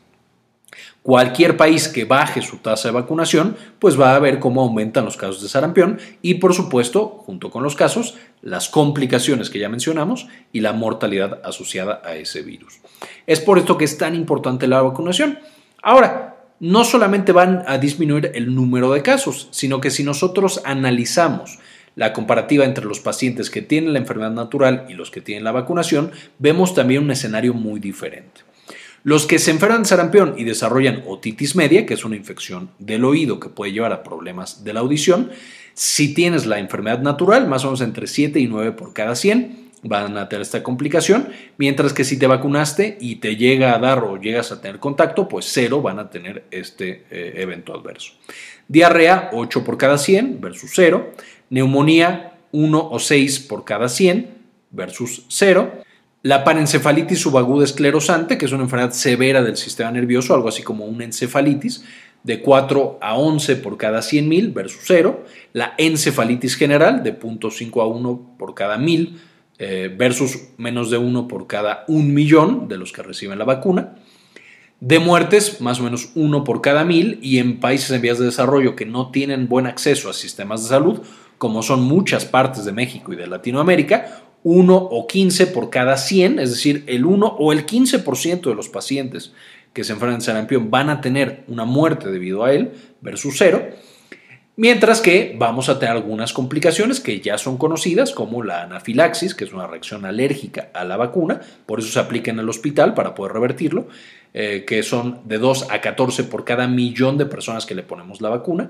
Cualquier 1.02 1.58
país 1.58 1.88
que 1.88 2.06
baje 2.06 2.44
su 2.44 2.58
tasa 2.58 2.90
de 2.90 2.94
vacunación, 2.94 3.58
pues 3.80 4.00
va 4.00 4.16
a 4.16 4.20
ver 4.20 4.38
cómo 4.38 4.62
aumentan 4.62 5.06
los 5.06 5.18
casos 5.18 5.42
de 5.42 5.50
sarampión 5.50 5.98
y, 6.22 6.36
por 6.36 6.54
supuesto, 6.54 7.08
junto 7.26 7.50
con 7.50 7.64
los 7.64 7.76
casos, 7.76 8.16
las 8.44 8.70
complicaciones 8.70 9.50
que 9.50 9.58
ya 9.58 9.70
mencionamos 9.70 10.28
y 10.54 10.60
la 10.60 10.74
mortalidad 10.74 11.42
asociada 11.44 12.04
a 12.06 12.16
ese 12.16 12.44
virus. 12.44 12.80
Es 13.26 13.40
por 13.40 13.58
esto 13.58 13.76
que 13.76 13.86
es 13.86 13.98
tan 13.98 14.14
importante 14.14 14.68
la 14.68 14.84
vacunación. 14.84 15.40
Ahora, 15.82 16.39
no 16.60 16.84
solamente 16.84 17.32
van 17.32 17.64
a 17.68 17.78
disminuir 17.78 18.32
el 18.36 18.54
número 18.54 18.92
de 18.92 19.02
casos, 19.02 19.48
sino 19.52 19.80
que 19.80 19.92
si 19.92 20.04
nosotros 20.04 20.62
analizamos 20.66 21.60
la 21.96 22.14
comparativa 22.14 22.66
entre 22.66 22.86
los 22.86 23.00
pacientes 23.00 23.50
que 23.50 23.62
tienen 23.62 23.94
la 23.94 24.00
enfermedad 24.00 24.32
natural 24.32 24.86
y 24.90 24.94
los 24.94 25.12
que 25.12 25.22
tienen 25.22 25.44
la 25.44 25.52
vacunación, 25.52 26.12
vemos 26.38 26.74
también 26.74 27.04
un 27.04 27.12
escenario 27.12 27.54
muy 27.54 27.80
diferente. 27.80 28.42
Los 29.04 29.26
que 29.26 29.40
se 29.40 29.52
enferman 29.52 29.84
de 29.84 29.90
sarampión 29.90 30.36
y 30.38 30.44
desarrollan 30.44 31.04
otitis 31.08 31.56
media, 31.56 31.86
que 31.86 31.94
es 31.94 32.04
una 32.04 32.18
infección 32.18 32.70
del 32.80 33.06
oído 33.06 33.40
que 33.40 33.50
puede 33.50 33.72
llevar 33.72 33.94
a 33.94 34.04
problemas 34.04 34.64
de 34.64 34.74
la 34.74 34.82
audición, 34.82 35.32
si 35.74 36.14
tienes 36.14 36.46
la 36.46 36.60
enfermedad 36.60 37.00
natural, 37.00 37.48
más 37.48 37.64
o 37.64 37.68
menos 37.68 37.82
entre 37.82 38.08
7 38.08 38.40
y 38.40 38.48
9 38.48 38.74
por 38.74 38.94
cada 38.94 39.16
100, 39.16 39.69
van 39.84 40.18
a 40.18 40.30
tener 40.30 40.42
esta 40.42 40.64
complicación, 40.64 41.30
mientras 41.58 41.94
que 41.94 42.04
si 42.04 42.18
te 42.18 42.28
vacunaste 42.28 42.98
y 43.00 43.18
te 43.18 43.36
llega 43.36 43.74
a 43.74 43.80
dar 43.80 44.04
o 44.04 44.18
llegas 44.18 44.52
a 44.52 44.62
tener 44.62 44.80
contacto, 44.80 45.28
pues 45.28 45.46
cero 45.50 45.82
van 45.82 46.00
a 46.00 46.10
tener 46.10 46.46
este 46.52 47.06
eh, 47.12 47.34
evento 47.38 47.74
adverso. 47.74 48.14
Diarrea, 48.68 49.30
8 49.34 49.64
por 49.64 49.78
cada 49.78 49.98
100 49.98 50.42
versus 50.42 50.72
0. 50.76 51.12
Neumonía, 51.50 52.34
1 52.52 52.90
o 52.92 53.00
6 53.00 53.40
por 53.40 53.66
cada 53.66 53.90
100 53.90 54.30
versus 54.72 55.26
0 55.30 55.84
la 56.22 56.44
parencefalitis 56.44 57.20
subaguda 57.20 57.64
esclerosante, 57.64 58.38
que 58.38 58.46
es 58.46 58.52
una 58.52 58.64
enfermedad 58.64 58.92
severa 58.92 59.42
del 59.42 59.56
sistema 59.56 59.90
nervioso, 59.90 60.34
algo 60.34 60.50
así 60.50 60.64
como 60.64 60.86
una 60.86 61.06
encefalitis, 61.06 61.86
de 62.24 62.42
4 62.42 63.00
a 63.02 63.16
11 63.16 63.56
por 63.56 63.78
cada 63.78 64.00
100.000 64.00 64.54
versus 64.54 64.82
0. 64.86 65.24
La 65.54 65.76
encefalitis 65.78 66.56
general, 66.56 67.04
de 67.04 67.18
0.5 67.18 67.82
a 67.82 67.88
1 67.88 68.36
por 68.38 68.54
cada 68.54 68.78
1000 68.78 69.22
eh, 69.60 69.94
versus 69.96 70.40
menos 70.58 70.90
de 70.90 70.98
1 70.98 71.28
por 71.28 71.46
cada 71.46 71.84
1 71.90 72.14
millón 72.14 72.70
de 72.70 72.78
los 72.78 72.94
que 72.94 73.04
reciben 73.04 73.38
la 73.38 73.46
vacuna. 73.46 73.96
De 74.80 75.00
muertes, 75.00 75.60
más 75.60 75.82
o 75.82 75.84
menos 75.84 76.12
1 76.16 76.46
por 76.46 76.62
cada 76.62 76.86
1000 76.86 77.20
y 77.22 77.40
en 77.40 77.60
países 77.60 77.92
en 77.92 78.02
vías 78.02 78.18
de 78.18 78.26
desarrollo 78.26 78.78
que 78.78 78.86
no 78.86 79.12
tienen 79.12 79.50
buen 79.50 79.68
acceso 79.68 80.10
a 80.10 80.14
sistemas 80.14 80.64
de 80.64 80.70
salud, 80.70 81.02
como 81.38 81.62
son 81.62 81.84
muchas 81.84 82.24
partes 82.24 82.64
de 82.64 82.72
México 82.72 83.12
y 83.12 83.18
de 83.18 83.28
Latinoamérica, 83.28 84.24
1 84.44 84.76
o 84.76 85.08
15 85.08 85.48
por 85.48 85.70
cada 85.70 85.98
100, 85.98 86.40
es 86.40 86.52
decir, 86.52 86.86
el 86.88 87.06
1 87.06 87.28
o 87.28 87.52
el 87.52 87.66
15% 87.66 88.42
de 88.42 88.56
los 88.56 88.70
pacientes 88.70 89.34
que 89.74 89.84
se 89.84 89.92
enfrentan 89.92 90.22
a 90.22 90.24
sarampión 90.24 90.72
van 90.72 90.90
a 90.90 91.02
tener 91.02 91.44
una 91.48 91.66
muerte 91.66 92.10
debido 92.10 92.46
a 92.46 92.54
él 92.54 92.72
versus 93.02 93.36
0. 93.38 93.70
Mientras 94.62 95.00
que 95.00 95.38
vamos 95.40 95.70
a 95.70 95.80
tener 95.80 95.96
algunas 95.96 96.34
complicaciones 96.34 97.00
que 97.00 97.22
ya 97.22 97.38
son 97.38 97.58
conocidas, 97.58 98.12
como 98.12 98.44
la 98.44 98.64
anafilaxis, 98.64 99.34
que 99.34 99.46
es 99.46 99.54
una 99.54 99.68
reacción 99.68 100.04
alérgica 100.04 100.68
a 100.74 100.84
la 100.84 100.98
vacuna, 100.98 101.40
por 101.66 101.80
eso 101.80 101.88
se 101.88 101.98
aplica 101.98 102.30
en 102.30 102.40
el 102.40 102.50
hospital 102.50 102.94
para 102.94 103.16
poder 103.16 103.32
revertirlo, 103.32 103.88
eh, 104.34 104.66
que 104.68 104.84
son 104.84 105.22
de 105.24 105.38
2 105.38 105.68
a 105.72 105.80
14 105.80 106.26
por 106.26 106.44
cada 106.44 106.68
millón 106.68 107.18
de 107.18 107.26
personas 107.26 107.66
que 107.66 107.74
le 107.74 107.84
ponemos 107.84 108.20
la 108.20 108.28
vacuna, 108.28 108.70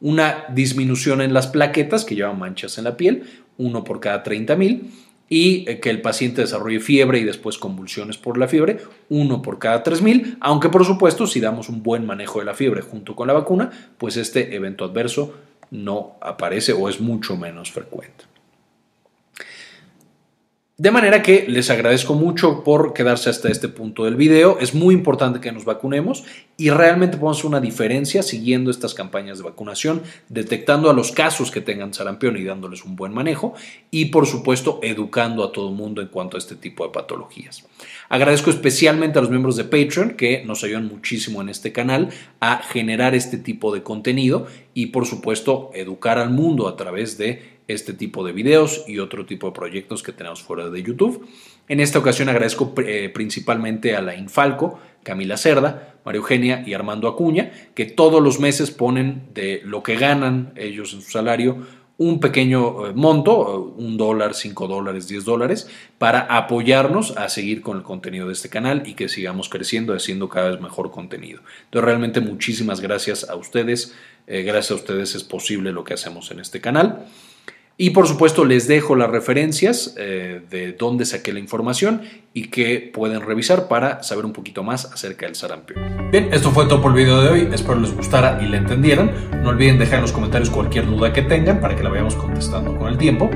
una 0.00 0.44
disminución 0.50 1.20
en 1.20 1.34
las 1.34 1.48
plaquetas 1.48 2.04
que 2.04 2.14
llevan 2.14 2.38
manchas 2.38 2.78
en 2.78 2.84
la 2.84 2.96
piel, 2.96 3.24
uno 3.58 3.82
por 3.82 3.98
cada 3.98 4.22
30 4.22 4.54
mil, 4.54 4.92
y 5.28 5.68
eh, 5.68 5.80
que 5.80 5.90
el 5.90 6.00
paciente 6.00 6.42
desarrolle 6.42 6.80
fiebre 6.80 7.18
y 7.18 7.24
después 7.24 7.58
convulsiones 7.58 8.18
por 8.18 8.38
la 8.38 8.48
fiebre, 8.48 8.78
uno 9.08 9.42
por 9.42 9.58
cada 9.58 9.82
3.000, 9.82 10.38
aunque 10.40 10.68
por 10.68 10.84
supuesto 10.84 11.26
si 11.26 11.40
damos 11.40 11.68
un 11.68 11.82
buen 11.82 12.06
manejo 12.06 12.38
de 12.38 12.44
la 12.44 12.54
fiebre 12.54 12.82
junto 12.82 13.16
con 13.16 13.26
la 13.26 13.32
vacuna, 13.32 13.70
pues 13.98 14.16
este 14.16 14.54
evento 14.54 14.84
adverso 14.84 15.34
no 15.70 16.16
aparece 16.20 16.72
o 16.72 16.88
es 16.88 17.00
mucho 17.00 17.36
menos 17.36 17.72
frecuente. 17.72 18.33
De 20.76 20.90
manera 20.90 21.22
que 21.22 21.44
les 21.46 21.70
agradezco 21.70 22.14
mucho 22.14 22.64
por 22.64 22.94
quedarse 22.94 23.30
hasta 23.30 23.48
este 23.48 23.68
punto 23.68 24.06
del 24.06 24.16
video. 24.16 24.58
Es 24.58 24.74
muy 24.74 24.92
importante 24.92 25.38
que 25.38 25.52
nos 25.52 25.64
vacunemos 25.64 26.24
y 26.56 26.70
realmente 26.70 27.16
podemos 27.16 27.44
una 27.44 27.60
diferencia 27.60 28.24
siguiendo 28.24 28.72
estas 28.72 28.92
campañas 28.92 29.38
de 29.38 29.44
vacunación, 29.44 30.02
detectando 30.28 30.90
a 30.90 30.92
los 30.92 31.12
casos 31.12 31.52
que 31.52 31.60
tengan 31.60 31.94
sarampión 31.94 32.36
y 32.36 32.42
dándoles 32.42 32.84
un 32.84 32.96
buen 32.96 33.14
manejo 33.14 33.54
y 33.92 34.06
por 34.06 34.26
supuesto 34.26 34.80
educando 34.82 35.44
a 35.44 35.52
todo 35.52 35.68
el 35.68 35.76
mundo 35.76 36.02
en 36.02 36.08
cuanto 36.08 36.36
a 36.36 36.38
este 36.38 36.56
tipo 36.56 36.84
de 36.84 36.90
patologías. 36.90 37.64
Agradezco 38.08 38.50
especialmente 38.50 39.20
a 39.20 39.22
los 39.22 39.30
miembros 39.30 39.54
de 39.54 39.62
Patreon 39.62 40.16
que 40.16 40.44
nos 40.44 40.64
ayudan 40.64 40.88
muchísimo 40.88 41.40
en 41.40 41.50
este 41.50 41.70
canal 41.70 42.08
a 42.40 42.58
generar 42.58 43.14
este 43.14 43.38
tipo 43.38 43.72
de 43.72 43.84
contenido 43.84 44.48
y 44.74 44.86
por 44.86 45.06
supuesto 45.06 45.70
educar 45.72 46.18
al 46.18 46.30
mundo 46.30 46.66
a 46.66 46.76
través 46.76 47.16
de 47.16 47.53
este 47.68 47.92
tipo 47.92 48.24
de 48.24 48.32
videos 48.32 48.84
y 48.86 48.98
otro 48.98 49.26
tipo 49.26 49.46
de 49.46 49.52
proyectos 49.54 50.02
que 50.02 50.12
tenemos 50.12 50.42
fuera 50.42 50.68
de 50.68 50.82
YouTube. 50.82 51.28
En 51.68 51.80
esta 51.80 51.98
ocasión 51.98 52.28
agradezco 52.28 52.74
eh, 52.78 53.10
principalmente 53.12 53.96
a 53.96 54.02
la 54.02 54.14
Infalco, 54.16 54.78
Camila 55.02 55.36
Cerda, 55.36 55.94
María 56.04 56.18
Eugenia 56.18 56.64
y 56.66 56.74
Armando 56.74 57.08
Acuña, 57.08 57.52
que 57.74 57.86
todos 57.86 58.22
los 58.22 58.40
meses 58.40 58.70
ponen 58.70 59.28
de 59.32 59.62
lo 59.64 59.82
que 59.82 59.96
ganan 59.96 60.52
ellos 60.56 60.92
en 60.92 61.00
su 61.00 61.10
salario 61.10 61.64
un 61.96 62.18
pequeño 62.18 62.88
eh, 62.88 62.92
monto, 62.92 63.74
un 63.76 63.96
dólar, 63.96 64.34
cinco 64.34 64.66
dólares, 64.66 65.06
diez 65.06 65.24
dólares, 65.24 65.68
para 65.98 66.20
apoyarnos 66.20 67.16
a 67.16 67.28
seguir 67.28 67.62
con 67.62 67.76
el 67.76 67.82
contenido 67.82 68.26
de 68.26 68.32
este 68.32 68.48
canal 68.48 68.82
y 68.86 68.94
que 68.94 69.08
sigamos 69.08 69.48
creciendo, 69.48 69.94
haciendo 69.94 70.28
cada 70.28 70.50
vez 70.50 70.60
mejor 70.60 70.90
contenido. 70.90 71.40
Entonces, 71.64 71.84
realmente 71.84 72.20
muchísimas 72.20 72.80
gracias 72.80 73.28
a 73.28 73.36
ustedes. 73.36 73.94
Eh, 74.26 74.42
gracias 74.42 74.72
a 74.72 74.74
ustedes 74.74 75.14
es 75.14 75.22
posible 75.22 75.70
lo 75.70 75.84
que 75.84 75.94
hacemos 75.94 76.30
en 76.30 76.40
este 76.40 76.60
canal. 76.60 77.06
Y 77.76 77.90
por 77.90 78.06
supuesto 78.06 78.44
les 78.44 78.68
dejo 78.68 78.94
las 78.94 79.10
referencias 79.10 79.96
eh, 79.98 80.42
de 80.48 80.72
dónde 80.74 81.04
saqué 81.04 81.32
la 81.32 81.40
información 81.40 82.02
y 82.32 82.48
que 82.48 82.90
pueden 82.94 83.20
revisar 83.20 83.66
para 83.66 84.04
saber 84.04 84.24
un 84.24 84.32
poquito 84.32 84.62
más 84.62 84.84
acerca 84.92 85.26
del 85.26 85.34
sarampión. 85.34 86.10
Bien, 86.12 86.28
esto 86.32 86.52
fue 86.52 86.66
todo 86.66 86.80
por 86.80 86.92
el 86.92 86.98
video 86.98 87.20
de 87.20 87.30
hoy. 87.30 87.48
Espero 87.52 87.80
les 87.80 87.92
gustara 87.92 88.38
y 88.40 88.46
le 88.46 88.58
entendieran. 88.58 89.12
No 89.42 89.48
olviden 89.48 89.80
dejar 89.80 89.96
en 89.96 90.02
los 90.02 90.12
comentarios 90.12 90.50
cualquier 90.50 90.86
duda 90.86 91.12
que 91.12 91.22
tengan 91.22 91.60
para 91.60 91.74
que 91.74 91.82
la 91.82 91.90
vayamos 91.90 92.14
contestando 92.14 92.78
con 92.78 92.92
el 92.92 92.96
tiempo. 92.96 93.28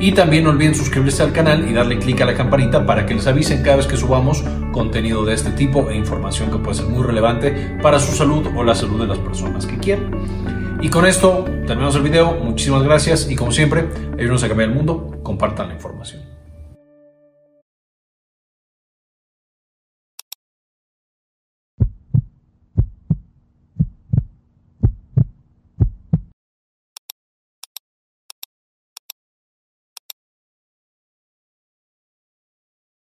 Y 0.00 0.12
también 0.12 0.44
no 0.44 0.50
olviden 0.50 0.74
suscribirse 0.74 1.22
al 1.22 1.32
canal 1.32 1.66
y 1.66 1.72
darle 1.72 1.98
clic 1.98 2.20
a 2.20 2.26
la 2.26 2.34
campanita 2.34 2.84
para 2.84 3.06
que 3.06 3.14
les 3.14 3.26
avisen 3.26 3.62
cada 3.62 3.76
vez 3.76 3.86
que 3.86 3.96
subamos 3.96 4.44
contenido 4.70 5.24
de 5.24 5.32
este 5.32 5.50
tipo 5.52 5.88
e 5.88 5.96
información 5.96 6.50
que 6.50 6.58
puede 6.58 6.76
ser 6.76 6.86
muy 6.86 7.02
relevante 7.02 7.78
para 7.82 7.98
su 7.98 8.14
salud 8.14 8.46
o 8.54 8.62
la 8.62 8.74
salud 8.74 9.00
de 9.00 9.06
las 9.06 9.18
personas 9.18 9.64
que 9.64 9.78
quieran. 9.78 10.57
Y 10.80 10.90
con 10.90 11.06
esto 11.06 11.44
terminamos 11.66 11.96
el 11.96 12.02
video. 12.02 12.32
Muchísimas 12.34 12.84
gracias 12.84 13.28
y 13.28 13.34
como 13.34 13.50
siempre, 13.50 13.88
ayúdenos 14.16 14.44
a 14.44 14.48
cambiar 14.48 14.70
el 14.70 14.76
mundo. 14.76 15.18
Compartan 15.24 15.68
la 15.68 15.74
información. 15.74 16.37